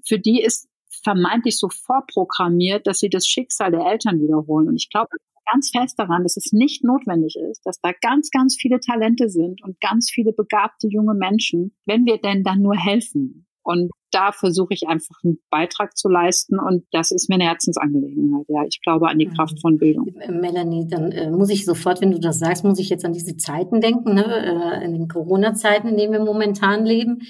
[0.05, 0.69] Für die ist
[1.03, 4.69] vermeintlich so vorprogrammiert, dass sie das Schicksal der Eltern wiederholen.
[4.69, 5.09] Und ich glaube
[5.53, 9.63] ganz fest daran, dass es nicht notwendig ist, dass da ganz, ganz viele Talente sind
[9.63, 13.47] und ganz viele begabte junge Menschen, wenn wir denn dann nur helfen.
[13.65, 18.47] Und da versuche ich einfach einen Beitrag zu leisten und das ist mir eine Herzensangelegenheit.
[18.49, 19.35] Ja, ich glaube an die mhm.
[19.35, 20.13] Kraft von Bildung.
[20.29, 23.37] Melanie, dann äh, muss ich sofort, wenn du das sagst, muss ich jetzt an diese
[23.37, 24.25] Zeiten denken, ne?
[24.25, 27.21] äh, in den Corona-Zeiten, in denen wir momentan leben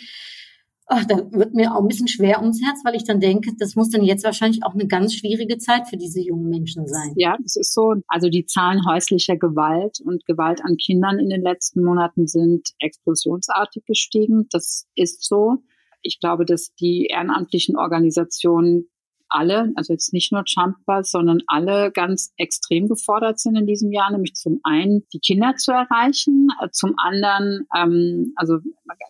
[0.87, 3.77] ach, da wird mir auch ein bisschen schwer ums Herz, weil ich dann denke, das
[3.77, 7.13] muss dann jetzt wahrscheinlich auch eine ganz schwierige Zeit für diese jungen Menschen sein.
[7.17, 7.95] Ja, das ist so.
[8.09, 13.85] Also die Zahlen häuslicher Gewalt und Gewalt an Kindern in den letzten Monaten sind explosionsartig
[13.87, 14.47] gestiegen.
[14.51, 15.59] Das ist so.
[16.03, 18.89] Ich glaube, dass die ehrenamtlichen Organisationen
[19.33, 24.11] alle, also jetzt nicht nur Jumper, sondern alle ganz extrem gefordert sind in diesem Jahr,
[24.11, 28.59] nämlich zum einen die Kinder zu erreichen, äh, zum anderen, ähm, also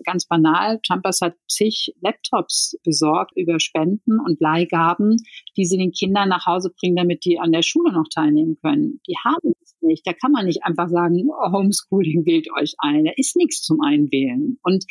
[0.04, 5.16] ganz banal, Jumpers hat zig Laptops besorgt über Spenden und Leihgaben,
[5.56, 9.00] die sie den Kindern nach Hause bringen, damit die an der Schule noch teilnehmen können.
[9.08, 10.06] Die haben nicht.
[10.06, 13.04] Da kann man nicht einfach sagen, oh, Homeschooling wählt euch ein.
[13.04, 14.58] Da ist nichts zum Einwählen.
[14.62, 14.84] Und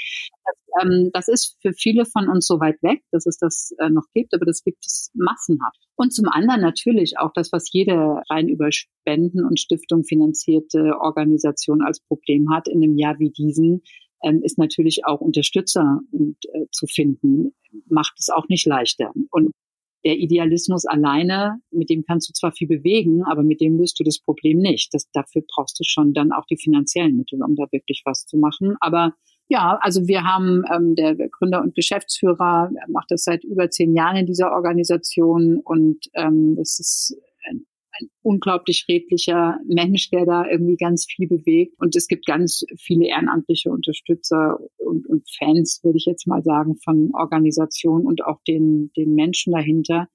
[0.46, 3.90] das, ähm, das ist für viele von uns so weit weg, dass es das äh,
[3.90, 5.80] noch gibt, aber das gibt es massenhaft.
[5.96, 11.82] Und zum anderen natürlich auch das, was jede rein über Spenden und Stiftung finanzierte Organisation
[11.82, 13.84] als Problem hat in einem Jahr wie diesen,
[14.24, 17.54] ähm, ist natürlich auch Unterstützer und, äh, zu finden,
[17.88, 19.12] macht es auch nicht leichter.
[19.32, 19.52] Und
[20.04, 24.04] der Idealismus alleine, mit dem kannst du zwar viel bewegen, aber mit dem löst du
[24.04, 24.94] das Problem nicht.
[24.94, 28.38] Das, dafür brauchst du schon dann auch die finanziellen Mittel, um da wirklich was zu
[28.38, 28.76] machen.
[28.80, 29.14] Aber
[29.48, 34.16] ja, also wir haben ähm, der Gründer und Geschäftsführer macht das seit über zehn Jahren
[34.16, 37.18] in dieser Organisation und ähm, das ist
[37.50, 37.66] ein,
[38.00, 41.76] ein unglaublich redlicher Mensch, der da irgendwie ganz viel bewegt.
[41.80, 46.78] Und es gibt ganz viele ehrenamtliche Unterstützer und, und Fans, würde ich jetzt mal sagen,
[46.84, 50.08] von Organisationen und auch den, den Menschen dahinter.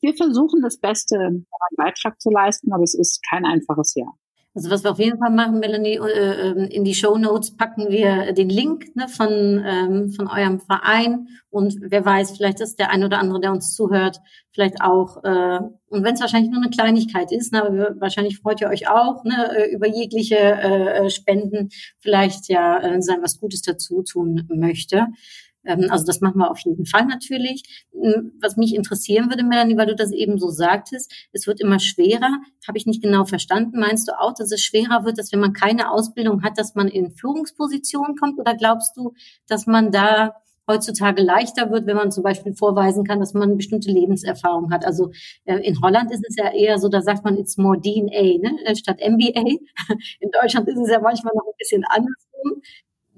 [0.00, 4.16] Wir versuchen das Beste, einen Beitrag zu leisten, aber es ist kein einfaches Jahr.
[4.54, 7.90] Also was wir auf jeden Fall machen, Melanie, äh, ähm, in die Show Notes packen
[7.90, 12.90] wir den Link ne, von, ähm, von eurem Verein und wer weiß, vielleicht ist der
[12.90, 16.70] ein oder andere, der uns zuhört, vielleicht auch, äh, und wenn es wahrscheinlich nur eine
[16.70, 21.68] Kleinigkeit ist, ne, aber wahrscheinlich freut ihr euch auch ne, äh, über jegliche äh, Spenden,
[21.98, 25.06] vielleicht ja äh, sein was Gutes dazu tun möchte.
[25.64, 27.86] Ähm, also das machen wir auf jeden Fall natürlich.
[27.92, 31.78] Hm, was mich interessieren würde, Melanie, weil du das eben so sagtest, es wird immer
[31.78, 32.40] schwerer.
[32.66, 33.78] Habe ich nicht genau verstanden.
[33.78, 36.88] Meinst du auch, dass es schwerer wird, dass wenn man keine Ausbildung hat, dass man
[36.88, 38.38] in Führungspositionen kommt?
[38.38, 39.14] Oder glaubst du,
[39.46, 40.34] dass man da
[40.68, 44.84] heutzutage leichter wird, wenn man zum Beispiel vorweisen kann, dass man eine bestimmte Lebenserfahrung hat.
[44.84, 45.10] Also
[45.46, 48.76] äh, in Holland ist es ja eher so, da sagt man, it's more DNA ne?
[48.76, 49.40] statt MBA.
[50.20, 52.62] In Deutschland ist es ja manchmal noch ein bisschen andersrum.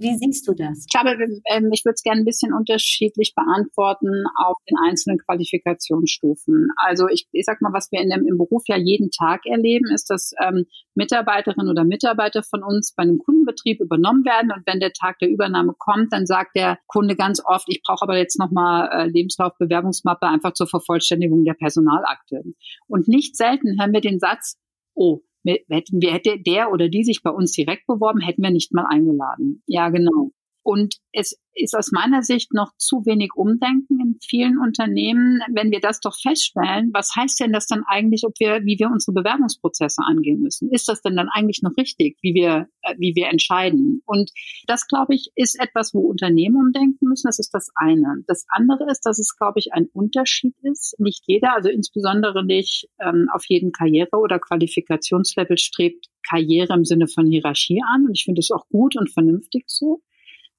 [0.01, 0.87] Wie siehst du das?
[0.87, 1.11] Ich glaube,
[1.53, 6.69] ähm, ich würde es gerne ein bisschen unterschiedlich beantworten auf den einzelnen Qualifikationsstufen.
[6.77, 9.93] Also ich, ich sag mal, was wir in dem, im Beruf ja jeden Tag erleben,
[9.93, 14.81] ist, dass ähm, Mitarbeiterinnen oder Mitarbeiter von uns bei einem Kundenbetrieb übernommen werden und wenn
[14.81, 18.39] der Tag der Übernahme kommt, dann sagt der Kunde ganz oft, ich brauche aber jetzt
[18.39, 22.43] nochmal äh, Lebenslauf, einfach zur Vervollständigung der Personalakte.
[22.87, 24.57] Und nicht selten hören wir den Satz,
[24.95, 28.72] oh, hätten wir, hätte der oder die sich bei uns direkt beworben, hätten wir nicht
[28.72, 29.62] mal eingeladen.
[29.66, 30.31] Ja, genau.
[30.62, 35.40] Und es ist aus meiner Sicht noch zu wenig Umdenken in vielen Unternehmen.
[35.53, 38.88] Wenn wir das doch feststellen, was heißt denn das dann eigentlich, ob wir, wie wir
[38.88, 40.70] unsere Bewerbungsprozesse angehen müssen?
[40.70, 44.03] Ist das denn dann eigentlich noch richtig, wie wir, äh, wie wir entscheiden?
[44.07, 44.31] Und
[44.66, 47.27] das, glaube ich, ist etwas, wo Unternehmen umdenken müssen.
[47.27, 48.23] Das ist das eine.
[48.27, 50.94] Das andere ist, dass es, glaube ich, ein Unterschied ist.
[50.99, 57.09] Nicht jeder, also insbesondere nicht ähm, auf jeden Karriere- oder Qualifikationslevel strebt Karriere im Sinne
[57.09, 58.07] von Hierarchie an.
[58.07, 60.03] Und ich finde es auch gut und vernünftig so.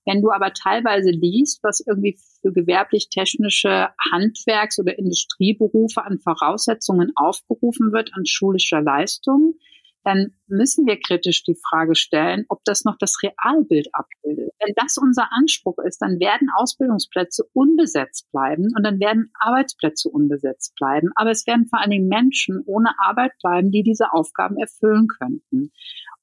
[0.06, 7.92] Wenn du aber teilweise liest, was irgendwie für gewerblich-technische Handwerks- oder Industrieberufe an Voraussetzungen aufgerufen
[7.92, 9.56] wird an schulischer Leistung,
[10.04, 14.52] dann müssen wir kritisch die Frage stellen, ob das noch das Realbild abbildet.
[14.60, 20.76] Wenn das unser Anspruch ist, dann werden Ausbildungsplätze unbesetzt bleiben und dann werden Arbeitsplätze unbesetzt
[20.76, 21.10] bleiben.
[21.16, 25.72] Aber es werden vor allen Dingen Menschen ohne Arbeit bleiben, die diese Aufgaben erfüllen könnten.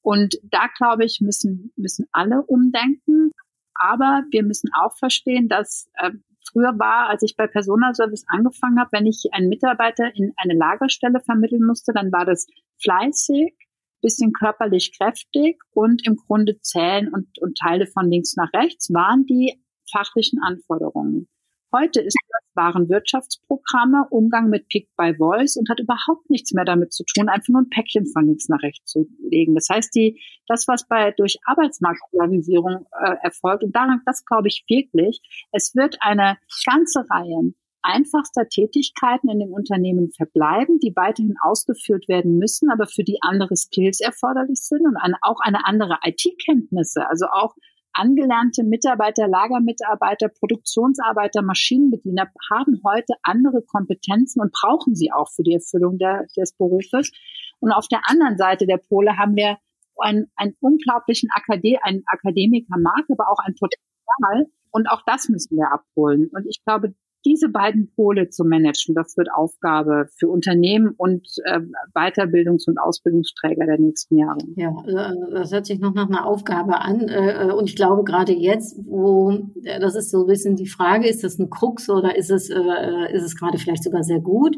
[0.01, 3.31] Und da, glaube ich, müssen, müssen alle umdenken.
[3.79, 6.11] Aber wir müssen auch verstehen, dass äh,
[6.51, 11.21] früher war, als ich bei Personalservice angefangen habe, wenn ich einen Mitarbeiter in eine Lagerstelle
[11.21, 12.47] vermitteln musste, dann war das
[12.81, 13.55] fleißig,
[14.01, 19.25] bisschen körperlich kräftig und im Grunde zählen und, und Teile von links nach rechts waren
[19.25, 19.61] die
[19.91, 21.27] fachlichen Anforderungen.
[21.71, 26.91] Heute ist das Warenwirtschaftsprogramme, Umgang mit Pick by Voice und hat überhaupt nichts mehr damit
[26.91, 29.53] zu tun, einfach nur ein Päckchen von links nach rechts zu legen.
[29.53, 34.65] Das heißt, die, das, was bei, durch Arbeitsmarktpolarisierung äh, erfolgt, und daran, das glaube ich
[34.67, 42.07] wirklich, es wird eine ganze Reihe einfachster Tätigkeiten in dem Unternehmen verbleiben, die weiterhin ausgeführt
[42.07, 47.07] werden müssen, aber für die andere Skills erforderlich sind und eine, auch eine andere IT-Kenntnisse,
[47.07, 47.55] also auch
[47.93, 55.53] angelernte Mitarbeiter, Lagermitarbeiter, Produktionsarbeiter, Maschinenbediener haben heute andere Kompetenzen und brauchen sie auch für die
[55.53, 57.11] Erfüllung der, des Berufes.
[57.59, 59.57] Und auf der anderen Seite der Pole haben wir
[59.97, 64.51] einen, einen unglaublichen Akade einen Akademikermarkt, aber auch ein Potenzial.
[64.71, 66.29] Und auch das müssen wir abholen.
[66.31, 66.93] Und ich glaube,
[67.25, 71.59] diese beiden Pole zu managen, das wird Aufgabe für Unternehmen und äh,
[71.93, 74.39] Weiterbildungs- und Ausbildungsträger der nächsten Jahre.
[74.55, 77.09] Ja, äh, das hört sich noch nach einer Aufgabe an.
[77.09, 79.31] Äh, und ich glaube gerade jetzt, wo
[79.63, 82.49] äh, das ist so ein bisschen die Frage, ist das ein Krux oder ist es,
[82.49, 84.55] ist es gerade vielleicht sogar sehr gut?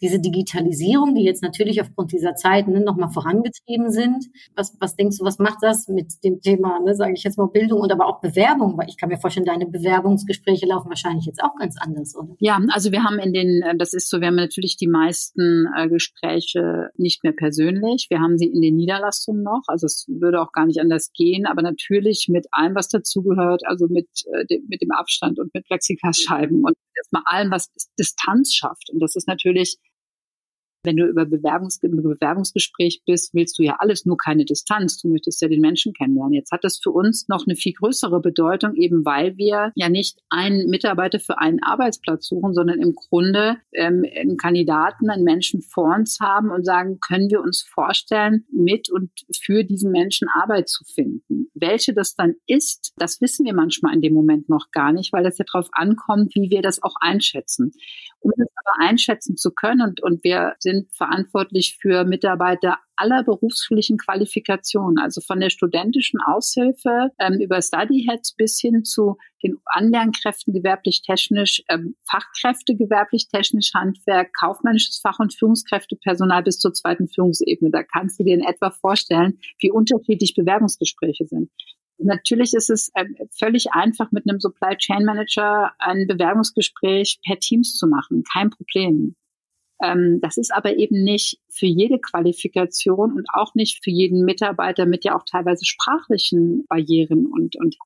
[0.00, 4.26] Diese Digitalisierung, die jetzt natürlich aufgrund dieser Zeiten ne, nochmal vorangetrieben sind.
[4.54, 7.48] Was, was denkst du, was macht das mit dem Thema, ne, sage ich jetzt mal
[7.48, 8.78] Bildung und aber auch Bewerbung?
[8.78, 12.36] Weil ich kann mir vorstellen, deine Bewerbungsgespräche laufen wahrscheinlich jetzt auch ganz anders anders, oder?
[12.40, 15.66] Ja, also wir haben in den, äh, das ist so, wir haben natürlich die meisten
[15.76, 18.06] äh, Gespräche nicht mehr persönlich.
[18.10, 19.62] Wir haben sie in den Niederlassungen noch.
[19.66, 23.86] Also es würde auch gar nicht anders gehen, aber natürlich mit allem, was dazugehört, also
[23.88, 28.90] mit, äh, dem, mit dem Abstand und mit Plexiglasscheiben und erstmal allem, was Distanz schafft.
[28.92, 29.78] Und das ist natürlich
[30.82, 34.98] wenn du über Bewerbungs Bewerbungsgespräch bist, willst du ja alles, nur keine Distanz.
[34.98, 36.34] Du möchtest ja den Menschen kennenlernen.
[36.34, 40.20] Jetzt hat das für uns noch eine viel größere Bedeutung, eben weil wir ja nicht
[40.30, 45.94] einen Mitarbeiter für einen Arbeitsplatz suchen, sondern im Grunde ähm, einen Kandidaten, einen Menschen vor
[45.94, 50.84] uns haben und sagen, können wir uns vorstellen, mit und für diesen Menschen Arbeit zu
[50.84, 51.50] finden.
[51.54, 55.24] Welche das dann ist, das wissen wir manchmal in dem Moment noch gar nicht, weil
[55.24, 57.72] das ja darauf ankommt, wie wir das auch einschätzen.
[58.20, 63.96] Um das aber einschätzen zu können und, und wir sind verantwortlich für Mitarbeiter aller beruflichen
[63.96, 71.62] Qualifikationen, also von der studentischen Aushilfe ähm, über Studyheads bis hin zu den Anlernkräften gewerblich-technisch,
[71.70, 77.70] ähm, Fachkräfte gewerblich-technisch, Handwerk, kaufmännisches Fach- und Führungskräftepersonal bis zur zweiten Führungsebene.
[77.70, 81.50] Da kannst du dir in etwa vorstellen, wie unterschiedlich Bewerbungsgespräche sind.
[81.98, 87.76] Natürlich ist es äh, völlig einfach, mit einem Supply Chain Manager ein Bewerbungsgespräch per Teams
[87.76, 88.22] zu machen.
[88.30, 89.16] Kein Problem.
[89.82, 94.86] Ähm, das ist aber eben nicht für jede Qualifikation und auch nicht für jeden Mitarbeiter
[94.86, 97.76] mit ja auch teilweise sprachlichen Barrieren und, und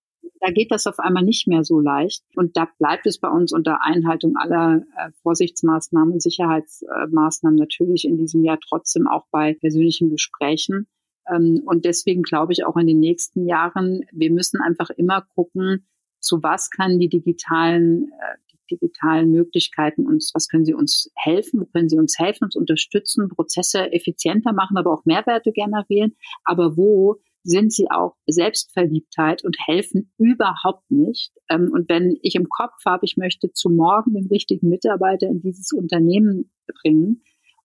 [0.43, 2.25] da geht das auf einmal nicht mehr so leicht.
[2.35, 8.17] Und da bleibt es bei uns unter Einhaltung aller äh, Vorsichtsmaßnahmen und Sicherheitsmaßnahmen natürlich in
[8.17, 10.89] diesem Jahr trotzdem auch bei persönlichen Gesprächen.
[11.33, 15.87] Ähm, und deswegen glaube ich auch in den nächsten Jahren, wir müssen einfach immer gucken,
[16.19, 21.65] zu was kann die digitalen, äh, digitalen Möglichkeiten uns, was können sie uns helfen, wo
[21.67, 27.21] können sie uns helfen, uns unterstützen, Prozesse effizienter machen, aber auch Mehrwerte generieren, aber wo
[27.45, 31.33] sind sie auch Selbstverliebtheit und helfen überhaupt nicht.
[31.51, 35.41] Ähm, und wenn ich im Kopf habe, ich möchte zu morgen den richtigen Mitarbeiter in
[35.41, 36.51] dieses Unternehmen
[36.83, 37.23] bringen,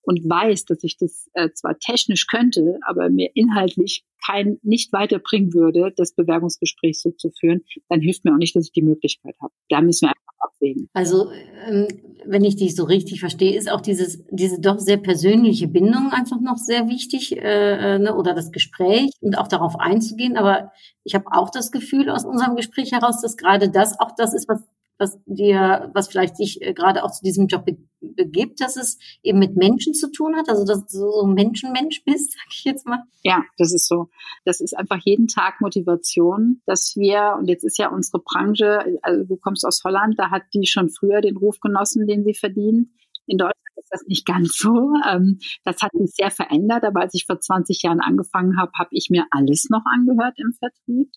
[0.08, 5.54] und weiß, dass ich das äh, zwar technisch könnte, aber mir inhaltlich kein nicht weiterbringen
[5.54, 9.36] würde, das Bewerbungsgespräch so zu führen, dann hilft mir auch nicht, dass ich die Möglichkeit
[9.42, 9.54] habe.
[9.70, 10.90] Da müssen wir einfach abwägen.
[10.94, 11.30] Also
[11.68, 11.88] ähm,
[12.26, 16.40] wenn ich dich so richtig verstehe, ist auch dieses diese doch sehr persönliche Bindung einfach
[16.40, 20.38] noch sehr wichtig äh, äh ne, oder das Gespräch und auch darauf einzugehen.
[20.38, 20.72] Aber
[21.04, 24.48] ich habe auch das Gefühl aus unserem Gespräch heraus, dass gerade das auch das ist,
[24.48, 24.64] was
[24.98, 29.00] was dir, was vielleicht dich äh, gerade auch zu diesem Job be begibt, dass es
[29.24, 32.86] eben mit Menschen zu tun hat, also dass du so Menschenmensch bist, sag ich jetzt
[32.86, 33.04] mal.
[33.24, 34.10] Ja, das ist so.
[34.46, 39.24] Das ist einfach jeden Tag Motivation, dass wir, und jetzt ist ja unsere Branche, also
[39.24, 42.90] du kommst aus Holland, da hat die schon früher den Ruf genossen, den sie verdient.
[43.26, 44.94] In Deutschland ist das nicht ganz so.
[45.10, 48.90] Ähm, das hat sich sehr verändert, aber als ich vor 20 Jahren angefangen habe, habe
[48.92, 51.10] ich mir alles noch angehört im Vertrieb.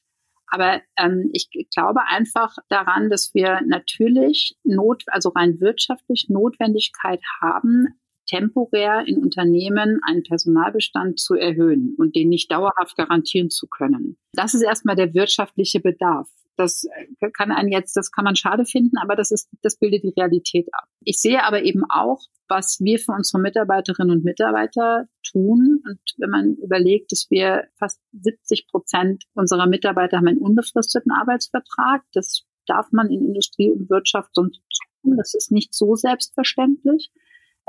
[0.51, 7.87] Aber ähm, ich glaube einfach daran, dass wir natürlich Not, also rein wirtschaftlich Notwendigkeit haben,
[8.27, 14.17] temporär in Unternehmen einen Personalbestand zu erhöhen und den nicht dauerhaft garantieren zu können.
[14.33, 16.29] Das ist erstmal der wirtschaftliche Bedarf.
[16.61, 20.05] Das äh, kann einen jetzt, das kann man schade finden, aber das ist, das bildet
[20.05, 20.85] die Realität ab.
[21.01, 25.83] Ich sehe aber eben auch, was wir für unsere Mitarbeiterinnen und Mitarbeiter tun.
[25.89, 32.03] Und wenn man überlegt, dass wir fast 70 Prozent unserer Mitarbeiter haben einen unbefristeten Arbeitsvertrag,
[32.13, 34.61] das darf man in Industrie und Wirtschaft sonst
[35.03, 35.17] tun.
[35.17, 37.11] Das ist nicht so selbstverständlich.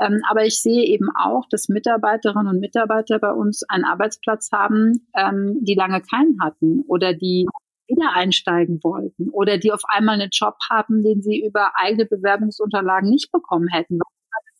[0.00, 5.06] Ähm, aber ich sehe eben auch, dass Mitarbeiterinnen und Mitarbeiter bei uns einen Arbeitsplatz haben,
[5.16, 7.46] ähm, die lange keinen hatten oder die
[7.88, 13.08] wieder einsteigen wollten oder die auf einmal einen Job haben, den sie über eigene Bewerbungsunterlagen
[13.08, 14.12] nicht bekommen hätten, weil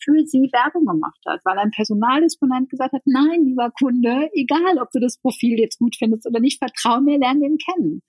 [0.03, 4.91] für sie Werbung gemacht hat, weil ein Personaldisponent gesagt hat, nein, lieber Kunde, egal ob
[4.91, 8.03] du das Profil jetzt gut findest oder nicht, vertrau mir, lern den kennen.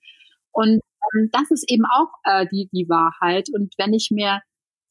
[0.52, 0.80] Und
[1.14, 3.48] ähm, das ist eben auch äh, die, die Wahrheit.
[3.52, 4.40] Und wenn ich mir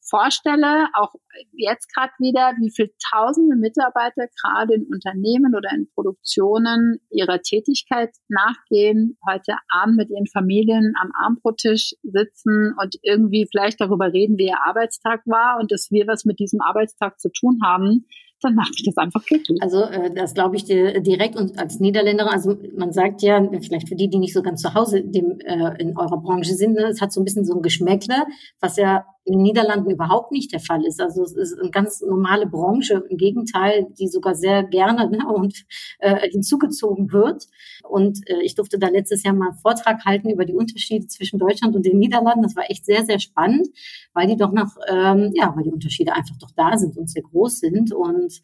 [0.03, 1.13] vorstelle, auch
[1.53, 8.11] jetzt gerade wieder, wie viele tausende Mitarbeiter gerade in Unternehmen oder in Produktionen ihrer Tätigkeit
[8.27, 14.47] nachgehen, heute Abend mit ihren Familien am Abendbrottisch sitzen und irgendwie vielleicht darüber reden, wie
[14.47, 18.05] ihr Arbeitstag war und dass wir was mit diesem Arbeitstag zu tun haben,
[18.43, 19.57] dann macht mich das einfach glücklich.
[19.61, 23.87] Also äh, das glaube ich dir direkt und als Niederländerin, also man sagt ja, vielleicht
[23.87, 26.87] für die, die nicht so ganz zu Hause dem, äh, in eurer Branche sind, ne,
[26.87, 28.25] es hat so ein bisschen so ein Geschmäckle,
[28.59, 30.99] was ja in den Niederlanden überhaupt nicht der Fall ist.
[30.99, 35.65] Also es ist eine ganz normale Branche, im Gegenteil, die sogar sehr gerne ne, und
[35.99, 37.47] äh, hinzugezogen wird.
[37.83, 41.39] Und äh, ich durfte da letztes Jahr mal einen Vortrag halten über die Unterschiede zwischen
[41.39, 42.43] Deutschland und den Niederlanden.
[42.43, 43.67] Das war echt sehr, sehr spannend,
[44.13, 47.23] weil die doch noch, ähm, ja, weil die Unterschiede einfach doch da sind und sehr
[47.23, 47.93] groß sind.
[47.93, 48.41] Und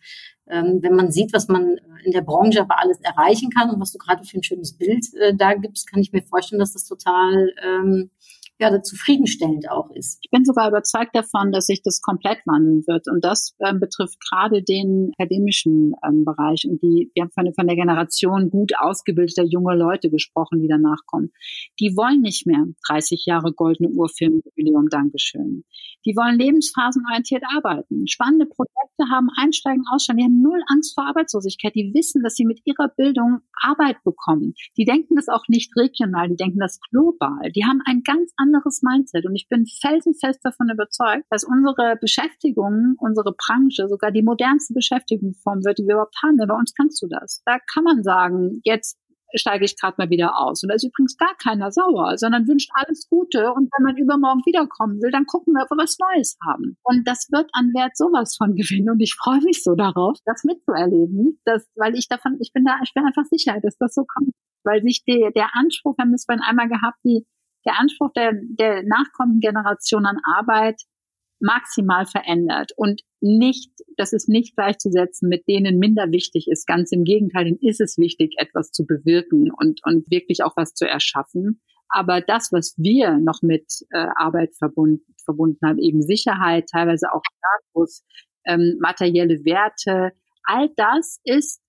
[0.48, 3.92] ähm, wenn man sieht, was man in der Branche aber alles erreichen kann und was
[3.92, 6.86] du gerade für ein schönes Bild äh, da gibst, kann ich mir vorstellen, dass das
[6.86, 8.10] total ähm,
[8.60, 10.20] ja, zufriedenstellend auch ist.
[10.22, 13.08] Ich bin sogar überzeugt davon, dass sich das komplett wandeln wird.
[13.08, 16.66] Und das ähm, betrifft gerade den akademischen ähm, Bereich.
[16.68, 21.00] Und die, wir haben von, von der Generation gut ausgebildeter junge Leute gesprochen, die danach
[21.06, 21.32] kommen.
[21.80, 24.10] Die wollen nicht mehr 30 Jahre goldene Uhr
[24.90, 25.64] Dankeschön.
[26.06, 28.08] Die wollen lebensphasenorientiert arbeiten.
[28.08, 30.20] Spannende Projekte haben Einsteigen, Aussteigen.
[30.20, 31.76] Die haben null Angst vor Arbeitslosigkeit.
[31.76, 34.54] Die wissen, dass sie mit ihrer Bildung Arbeit bekommen.
[34.78, 37.52] Die denken das auch nicht regional, die denken das global.
[37.52, 39.26] Die haben ein ganz anderes anderes Mindset.
[39.26, 45.64] Und ich bin felsenfest davon überzeugt, dass unsere Beschäftigung, unsere Branche sogar die modernste Beschäftigungsform
[45.64, 46.38] wird, die wir überhaupt haben.
[46.38, 47.42] Denn bei uns kannst du das.
[47.46, 48.98] Da kann man sagen, jetzt
[49.36, 50.64] steige ich gerade mal wieder aus.
[50.64, 53.52] Und da ist übrigens gar keiner sauer, sondern wünscht alles Gute.
[53.54, 56.78] Und wenn man übermorgen wiederkommen will, dann gucken wir, ob wir was Neues haben.
[56.84, 58.90] Und das wird an Wert sowas von gewinnen.
[58.90, 62.80] Und ich freue mich so darauf, das mitzuerleben, dass, weil ich davon, ich bin da,
[62.84, 64.34] ich bin einfach sicher, dass das so kommt.
[64.64, 67.26] Weil sich die, der Anspruch, wir haben es vorhin einmal gehabt, die,
[67.66, 70.82] der Anspruch der, der nachkommenden Generation an Arbeit
[71.40, 76.68] maximal verändert und nicht, das ist nicht gleichzusetzen mit denen minder wichtig ist.
[76.68, 80.74] Ganz im Gegenteil, denen ist es wichtig, etwas zu bewirken und, und wirklich auch was
[80.74, 81.62] zu erschaffen.
[81.90, 87.24] Aber das, was wir noch mit äh, Arbeit verbunden, verbunden haben, eben Sicherheit, teilweise auch
[87.38, 88.04] Status,
[88.46, 90.12] ähm, materielle Werte,
[90.44, 91.62] all das ist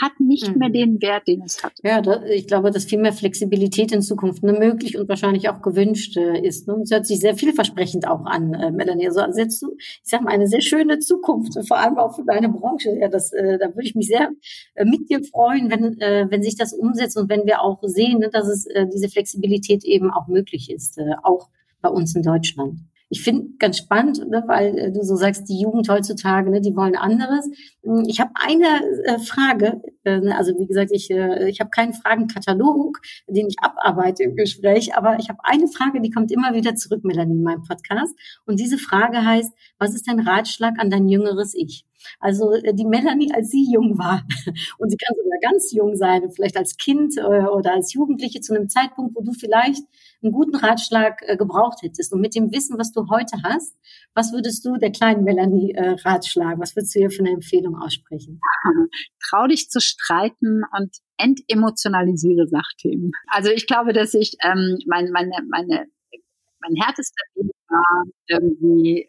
[0.00, 0.58] hat nicht mhm.
[0.58, 1.72] mehr den Wert, den es hat.
[1.82, 5.62] Ja, da, ich glaube, dass viel mehr Flexibilität in Zukunft ne, möglich und wahrscheinlich auch
[5.62, 6.66] gewünscht äh, ist.
[6.68, 6.80] Ne?
[6.82, 9.06] Es hört sich sehr vielversprechend auch an, äh, Melanie.
[9.06, 12.48] Also setzt du, ich sag mal, eine sehr schöne Zukunft, vor allem auch für deine
[12.48, 12.90] Branche.
[12.98, 14.30] Ja, das, äh, da würde ich mich sehr
[14.74, 18.18] äh, mit dir freuen, wenn, äh, wenn sich das umsetzt und wenn wir auch sehen,
[18.18, 21.48] ne, dass es äh, diese Flexibilität eben auch möglich ist, äh, auch
[21.80, 25.60] bei uns in Deutschland ich finde ganz spannend, ne, weil äh, du so sagst, die
[25.60, 27.48] Jugend heutzutage, ne, die wollen anderes.
[27.82, 31.70] Hm, ich habe eine äh, Frage, äh, ne, also wie gesagt, ich, äh, ich habe
[31.70, 36.54] keinen Fragenkatalog, den ich abarbeite im Gespräch, aber ich habe eine Frage, die kommt immer
[36.54, 38.14] wieder zurück, Melanie, in meinem Podcast.
[38.46, 41.84] Und diese Frage heißt, was ist dein Ratschlag an dein jüngeres Ich?
[42.20, 44.22] Also äh, die Melanie, als sie jung war,
[44.78, 48.54] und sie kann sogar ganz jung sein, vielleicht als Kind äh, oder als Jugendliche zu
[48.54, 49.82] einem Zeitpunkt, wo du vielleicht
[50.22, 52.12] einen guten Ratschlag äh, gebraucht hättest.
[52.12, 53.76] Und mit dem Wissen, was du heute hast,
[54.14, 56.60] was würdest du der kleinen Melanie ratschlagen?
[56.60, 58.40] Was würdest du ihr für eine Empfehlung aussprechen?
[59.28, 63.12] Trau dich zu streiten und entemotionalisiere Sachthemen.
[63.26, 65.86] Also ich glaube, dass ich ähm, mein, meine, meine,
[66.60, 69.06] mein härtester Weg war, irgendwie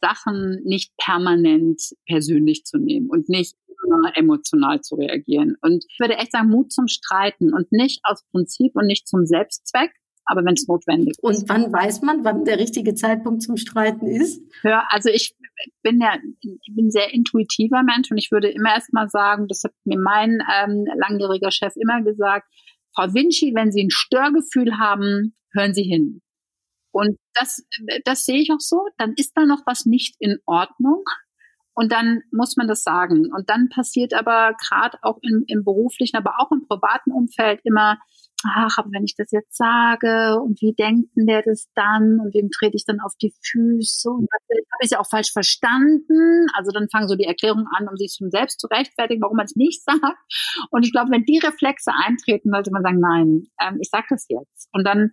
[0.00, 3.54] Sachen nicht permanent persönlich zu nehmen und nicht
[3.86, 5.56] immer emotional zu reagieren.
[5.60, 9.26] Und ich würde echt sagen, Mut zum Streiten und nicht aus Prinzip und nicht zum
[9.26, 9.92] Selbstzweck,
[10.26, 11.22] aber wenn es notwendig ist.
[11.22, 14.42] Und wann weiß man, wann der richtige Zeitpunkt zum Streiten ist?
[14.62, 15.34] Ja, also ich
[15.82, 19.62] bin ja, ich bin sehr intuitiver Mensch und ich würde immer erst mal sagen, das
[19.64, 22.46] hat mir mein ähm, langjähriger Chef immer gesagt,
[22.94, 26.20] Frau Vinci, wenn Sie ein Störgefühl haben, hören Sie hin.
[26.94, 27.60] Und das,
[28.04, 28.86] das sehe ich auch so.
[28.98, 31.02] Dann ist da noch was nicht in Ordnung.
[31.74, 33.32] Und dann muss man das sagen.
[33.34, 37.98] Und dann passiert aber gerade auch im, im beruflichen, aber auch im privaten Umfeld immer,
[38.46, 42.32] ach, aber wenn ich das jetzt sage und wie denkt denn der das dann und
[42.32, 44.44] wem trete ich dann auf die Füße und habe
[44.82, 46.46] ich es ja auch falsch verstanden.
[46.54, 49.46] Also dann fangen so die Erklärungen an, um sich schon selbst zu rechtfertigen, warum man
[49.46, 50.18] es nicht sagt.
[50.70, 54.26] Und ich glaube, wenn die Reflexe eintreten, sollte man sagen, nein, ähm, ich sage das
[54.28, 54.68] jetzt.
[54.72, 55.10] Und dann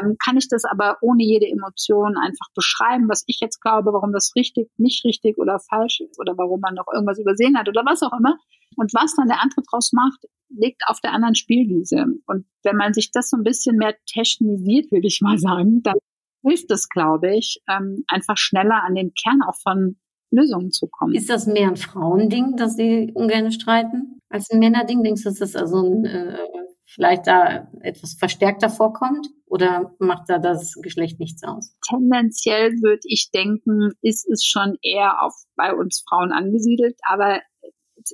[0.00, 4.12] ähm, kann ich das aber ohne jede Emotion einfach beschreiben, was ich jetzt glaube, warum
[4.12, 7.82] das richtig, nicht richtig oder falsch ist oder warum man noch irgendwas übersehen hat oder
[7.84, 8.36] was auch immer.
[8.76, 12.06] Und was dann der andere draus macht, liegt auf der anderen Spielwiese.
[12.26, 15.96] Und wenn man sich das so ein bisschen mehr technisiert, würde ich mal sagen, dann
[16.42, 19.96] hilft es, glaube ich, ähm, einfach schneller an den Kern auch von
[20.30, 21.14] Lösungen zu kommen.
[21.14, 25.02] Ist das mehr ein Frauending, dass sie ungern streiten, als ein Männerding?
[25.02, 26.38] Denkst du, das also ein äh,
[26.86, 29.26] vielleicht da etwas verstärkter vorkommt?
[29.46, 31.76] Oder macht da das Geschlecht nichts aus?
[31.86, 37.40] Tendenziell würde ich denken, ist es schon eher auf bei uns Frauen angesiedelt, aber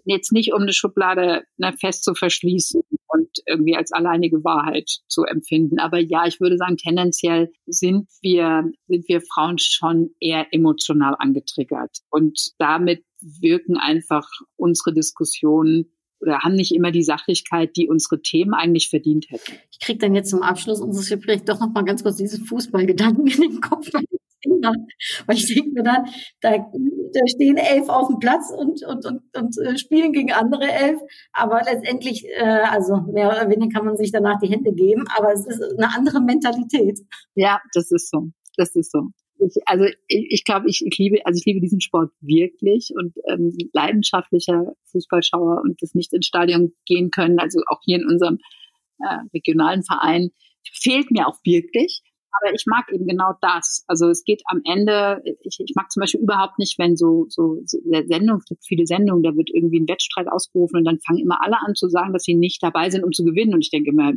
[0.05, 5.25] jetzt nicht um eine Schublade ne, fest zu verschließen und irgendwie als alleinige Wahrheit zu
[5.25, 5.79] empfinden.
[5.79, 11.99] Aber ja, ich würde sagen, tendenziell sind wir, sind wir Frauen schon eher emotional angetriggert.
[12.11, 18.55] Und damit wirken einfach unsere Diskussionen oder haben nicht immer die Sachlichkeit, die unsere Themen
[18.55, 19.53] eigentlich verdient hätten.
[19.71, 23.27] Ich kriege dann jetzt zum Abschluss unseres Gesprächs doch noch mal ganz kurz diese Fußballgedanken
[23.27, 23.91] in den Kopf.
[25.27, 26.07] Weil ich denke mir dann,
[26.41, 30.65] da, da stehen elf auf dem Platz und, und, und, und äh, spielen gegen andere
[30.65, 31.01] elf.
[31.33, 35.33] Aber letztendlich, äh, also mehr oder weniger kann man sich danach die Hände geben, aber
[35.33, 37.01] es ist eine andere Mentalität.
[37.35, 38.29] Ja, das ist so.
[38.57, 39.09] Das ist so
[39.39, 43.15] ich, also ich, ich glaube, ich, ich liebe, also ich liebe diesen Sport wirklich und
[43.29, 48.39] ähm, leidenschaftlicher Fußballschauer und das nicht ins Stadion gehen können, also auch hier in unserem
[49.01, 50.31] äh, regionalen Verein,
[50.73, 52.03] fehlt mir auch wirklich.
[52.31, 53.85] Aber ich mag eben genau das.
[53.87, 57.61] Also es geht am Ende, ich, ich mag zum Beispiel überhaupt nicht, wenn so, so,
[57.65, 61.21] so Sendungen, es gibt viele Sendungen, da wird irgendwie ein Wettstreit ausgerufen und dann fangen
[61.21, 63.55] immer alle an zu sagen, dass sie nicht dabei sind, um zu gewinnen.
[63.55, 64.13] Und ich denke immer,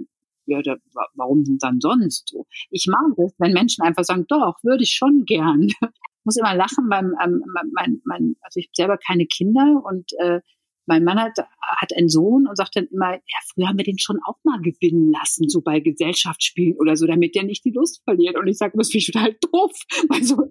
[0.45, 0.75] ja, da,
[1.15, 2.45] warum denn dann sonst so?
[2.69, 5.67] Ich mag es, wenn Menschen einfach sagen, doch, würde ich schon gern.
[6.21, 10.13] Ich muss immer lachen, weil ähm, mein, mein, also ich habe selber keine Kinder und
[10.19, 10.41] äh,
[10.85, 13.99] mein Mann hat, hat einen Sohn und sagt dann immer, ja, früher haben wir den
[13.99, 18.01] schon auch mal gewinnen lassen, so bei Gesellschaftsspielen oder so, damit der nicht die Lust
[18.03, 18.37] verliert.
[18.37, 19.71] Und ich sage, das ich total doof,
[20.09, 20.49] weil so,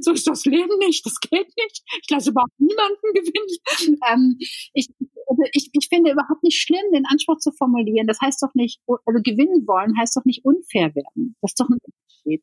[0.00, 1.82] so ist das Leben nicht, das geht nicht.
[2.02, 3.98] Ich lasse überhaupt niemanden gewinnen.
[4.08, 4.36] Ähm,
[4.74, 4.88] ich,
[5.28, 8.06] Also ich, ich finde überhaupt nicht schlimm, den Anspruch zu formulieren.
[8.06, 11.36] Das heißt doch nicht, also gewinnen wollen heißt doch nicht unfair werden.
[11.40, 12.42] Das ist doch ein Unterschied.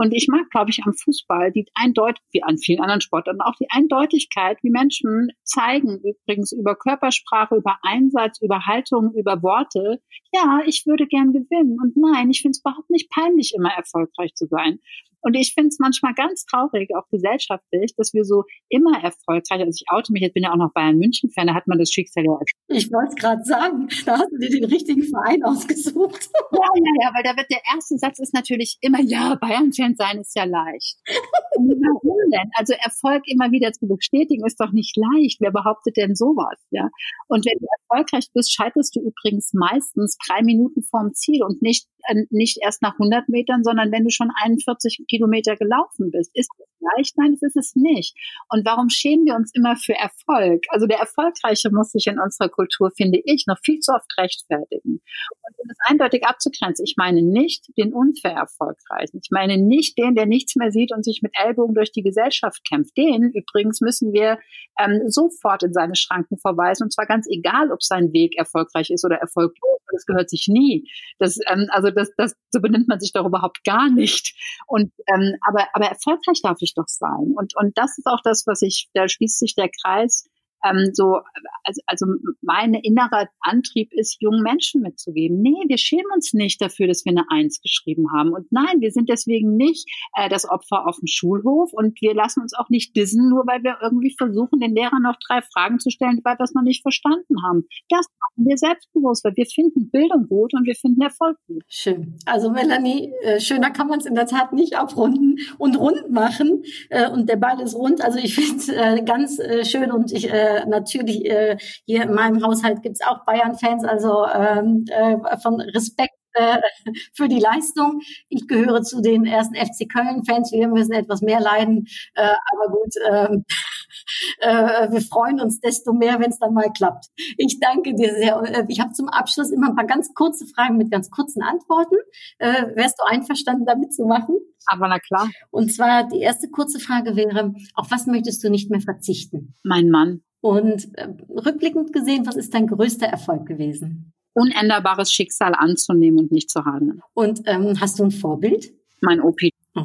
[0.00, 3.54] Und ich mag, glaube ich, am Fußball die Eindeutigkeit, wie an vielen anderen Sportarten, auch
[3.60, 10.00] die Eindeutigkeit, wie Menschen zeigen, übrigens über Körpersprache, über Einsatz, über Haltung, über Worte,
[10.32, 11.76] ja, ich würde gern gewinnen.
[11.82, 14.78] Und nein, ich finde es überhaupt nicht peinlich, immer erfolgreich zu sein.
[15.22, 19.70] Und ich finde es manchmal ganz traurig, auch gesellschaftlich, dass wir so immer erfolgreich, also
[19.74, 22.24] ich oute mich, jetzt bin ja auch noch Bayern München-Fan, da hat man das Schicksal
[22.24, 22.38] ja.
[22.68, 26.28] Ich wollte es gerade sagen, da hast du dir den richtigen Verein ausgesucht.
[26.52, 30.18] Ja, ja, ja, weil da wird der erste Satz ist natürlich immer, ja, Bayern-Fan sein
[30.20, 30.98] ist ja leicht.
[31.56, 32.50] Warum denn?
[32.54, 35.40] Also Erfolg immer wieder zu bestätigen ist doch nicht leicht.
[35.40, 36.56] Wer behauptet denn sowas?
[36.70, 36.88] Ja.
[37.28, 41.86] Und wenn du erfolgreich bist, scheiterst du übrigens meistens drei Minuten vorm Ziel und nicht
[42.08, 46.30] äh, nicht erst nach 100 Metern, sondern wenn du schon 41 Kilometer gelaufen bist.
[46.34, 46.50] Ist
[46.80, 47.16] leicht?
[47.16, 48.16] Nein, das ist es nicht.
[48.48, 50.64] Und warum schämen wir uns immer für Erfolg?
[50.68, 55.00] Also der Erfolgreiche muss sich in unserer Kultur, finde ich, noch viel zu oft rechtfertigen.
[55.00, 59.20] Und um das eindeutig abzugrenzen, ich meine nicht den unfair Erfolgreichen.
[59.22, 62.62] Ich meine nicht den, der nichts mehr sieht und sich mit Ellbogen durch die Gesellschaft
[62.68, 62.96] kämpft.
[62.96, 64.38] Den übrigens müssen wir
[64.78, 66.84] ähm, sofort in seine Schranken verweisen.
[66.84, 69.80] Und zwar ganz egal, ob sein Weg erfolgreich ist oder erfolglos.
[69.92, 70.88] Das gehört sich nie.
[71.18, 74.34] Das, ähm, also das, das, so benimmt man sich doch überhaupt gar nicht.
[74.66, 77.34] Und ähm, aber, aber erfolgreich darf ich doch sein.
[77.36, 80.28] Und, und das ist auch das, was ich, da schließt sich der Kreis
[80.64, 81.20] ähm, so,
[81.64, 82.06] also, also
[82.42, 85.40] mein innerer Antrieb ist, jungen Menschen mitzugeben.
[85.40, 88.32] Nee, wir schämen uns nicht dafür, dass wir eine Eins geschrieben haben.
[88.32, 92.40] Und nein, wir sind deswegen nicht äh, das Opfer auf dem Schulhof und wir lassen
[92.40, 95.90] uns auch nicht dissen, nur weil wir irgendwie versuchen, den Lehrern noch drei Fragen zu
[95.90, 97.66] stellen, weil wir es noch nicht verstanden haben.
[97.88, 101.64] Das machen wir selbstbewusst, weil wir finden Bildung gut und wir finden Erfolg gut.
[101.68, 102.16] Schön.
[102.26, 106.62] Also Melanie, äh, schöner kann man es in der Tat nicht abrunden und rund machen.
[106.88, 108.02] Äh, und der Ball ist rund.
[108.02, 112.02] Also ich finde es äh, ganz äh, schön und ich äh, äh, natürlich äh, hier
[112.02, 116.58] in meinem Haushalt gibt's auch Bayern-Fans, also ähm, äh, von Respekt äh,
[117.14, 118.00] für die Leistung.
[118.28, 120.52] Ich gehöre zu den ersten FC Köln-Fans.
[120.52, 122.94] Wir müssen etwas mehr leiden, äh, aber gut.
[123.10, 123.44] Ähm,
[124.40, 127.06] äh, wir freuen uns desto mehr, wenn es dann mal klappt.
[127.36, 128.66] Ich danke dir sehr.
[128.68, 131.96] Ich habe zum Abschluss immer ein paar ganz kurze Fragen mit ganz kurzen Antworten.
[132.38, 134.36] Wärst du einverstanden, damit zu machen?
[134.66, 135.28] Aber na klar.
[135.50, 139.54] Und zwar die erste kurze Frage wäre, auf was möchtest du nicht mehr verzichten?
[139.62, 140.22] Mein Mann.
[140.40, 144.12] Und äh, rückblickend gesehen, was ist dein größter Erfolg gewesen?
[144.32, 147.02] Unänderbares Schicksal anzunehmen und nicht zu handeln.
[147.14, 148.72] Und ähm, hast du ein Vorbild?
[149.00, 149.40] Mein OP.
[149.74, 149.84] Oh.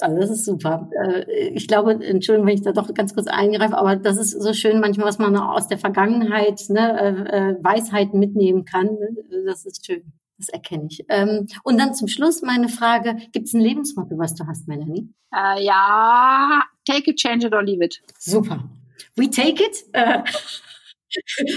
[0.00, 0.90] Also das ist super.
[1.02, 4.52] Äh, ich glaube, Entschuldigung, wenn ich da doch ganz kurz eingreife, aber das ist so
[4.52, 8.96] schön manchmal, was man aus der Vergangenheit, ne, äh, äh, Weisheiten mitnehmen kann.
[9.46, 10.12] Das ist schön.
[10.38, 11.04] Das erkenne ich.
[11.08, 15.08] Ähm, und dann zum Schluss meine Frage, gibt es ein Lebensmotto, was du hast, Melanie?
[15.32, 18.02] Äh, ja, take it, change it or leave it.
[18.18, 18.64] Super.
[19.16, 19.84] We take it.
[19.92, 20.22] Äh,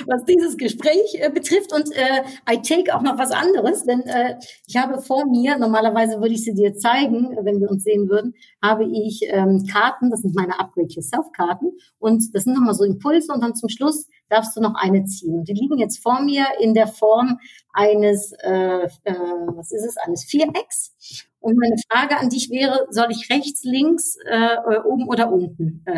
[0.06, 1.74] was dieses Gespräch äh, betrifft.
[1.74, 4.36] Und äh, I take auch noch was anderes, denn äh,
[4.68, 8.36] ich habe vor mir, normalerweise würde ich sie dir zeigen, wenn wir uns sehen würden,
[8.62, 11.72] habe ich ähm, Karten, das sind meine Upgrade Yourself-Karten.
[12.00, 15.40] Und das sind nochmal so Impulse und dann zum Schluss darfst du noch eine ziehen.
[15.40, 17.40] Und die liegen jetzt vor mir in der Form
[17.74, 19.14] eines, äh, äh,
[19.56, 20.94] was ist es, eines Vierecks.
[21.40, 25.92] Und meine Frage an dich wäre, soll ich rechts, links, äh, oben oder unten äh,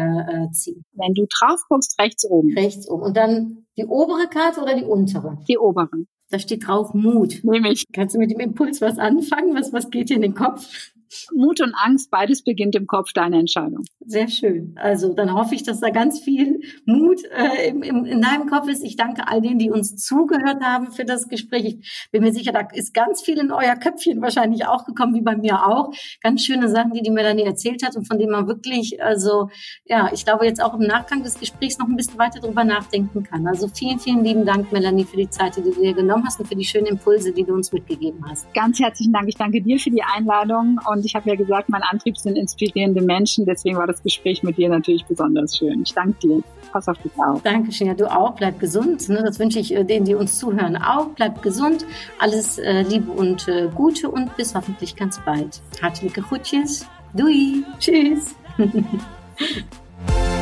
[0.44, 0.84] äh, ziehen?
[0.94, 2.54] Wenn du drauf guckst, rechts oben.
[2.54, 3.04] Rechts oben.
[3.04, 5.38] Und dann die obere Karte oder die untere?
[5.48, 6.06] Die obere.
[6.30, 7.44] Da steht drauf Mut.
[7.44, 7.86] Nämlich.
[7.94, 9.56] Kannst du mit dem Impuls was anfangen?
[9.56, 10.92] Was, was geht dir in den Kopf?
[11.34, 13.86] Mut und Angst, beides beginnt im Kopf, deine Entscheidung.
[14.06, 14.76] Sehr schön.
[14.78, 18.68] Also dann hoffe ich, dass da ganz viel Mut äh, im, im, in deinem Kopf
[18.68, 18.84] ist.
[18.84, 21.78] Ich danke all denen, die uns zugehört haben für das Gespräch.
[21.82, 25.22] Ich bin mir sicher, da ist ganz viel in euer Köpfchen wahrscheinlich auch gekommen, wie
[25.22, 25.92] bei mir auch.
[26.22, 29.50] Ganz schöne Sachen, die die Melanie erzählt hat und von denen man wirklich, also
[29.86, 33.24] ja, ich glaube jetzt auch im Nachgang des Gesprächs noch ein bisschen weiter drüber nachdenken
[33.24, 33.48] kann.
[33.48, 36.48] Also vielen, vielen lieben Dank, Melanie, für die Zeit, die du dir genommen hast und
[36.48, 38.52] für die schönen Impulse, die du uns mitgegeben hast.
[38.54, 39.28] Ganz herzlichen Dank.
[39.28, 43.02] Ich danke dir für die Einladung und ich habe ja gesagt, mein Antrieb sind inspirierende
[43.02, 43.46] Menschen.
[43.46, 45.82] Deswegen war das Gespräch mit dir natürlich besonders schön.
[45.84, 46.42] Ich danke dir.
[46.72, 47.42] Pass auf dich auf.
[47.42, 47.88] Dankeschön.
[47.88, 48.36] Ja, du auch.
[48.36, 49.10] Bleib gesund.
[49.10, 49.22] Ne?
[49.24, 51.08] Das wünsche ich äh, denen, die uns zuhören, auch.
[51.16, 51.86] Bleib gesund.
[52.20, 55.62] Alles äh, Liebe und äh, Gute und bis hoffentlich ganz bald.
[55.82, 56.86] Hartliche Groetjes.
[57.14, 57.64] Doei.
[57.80, 58.36] Tschüss.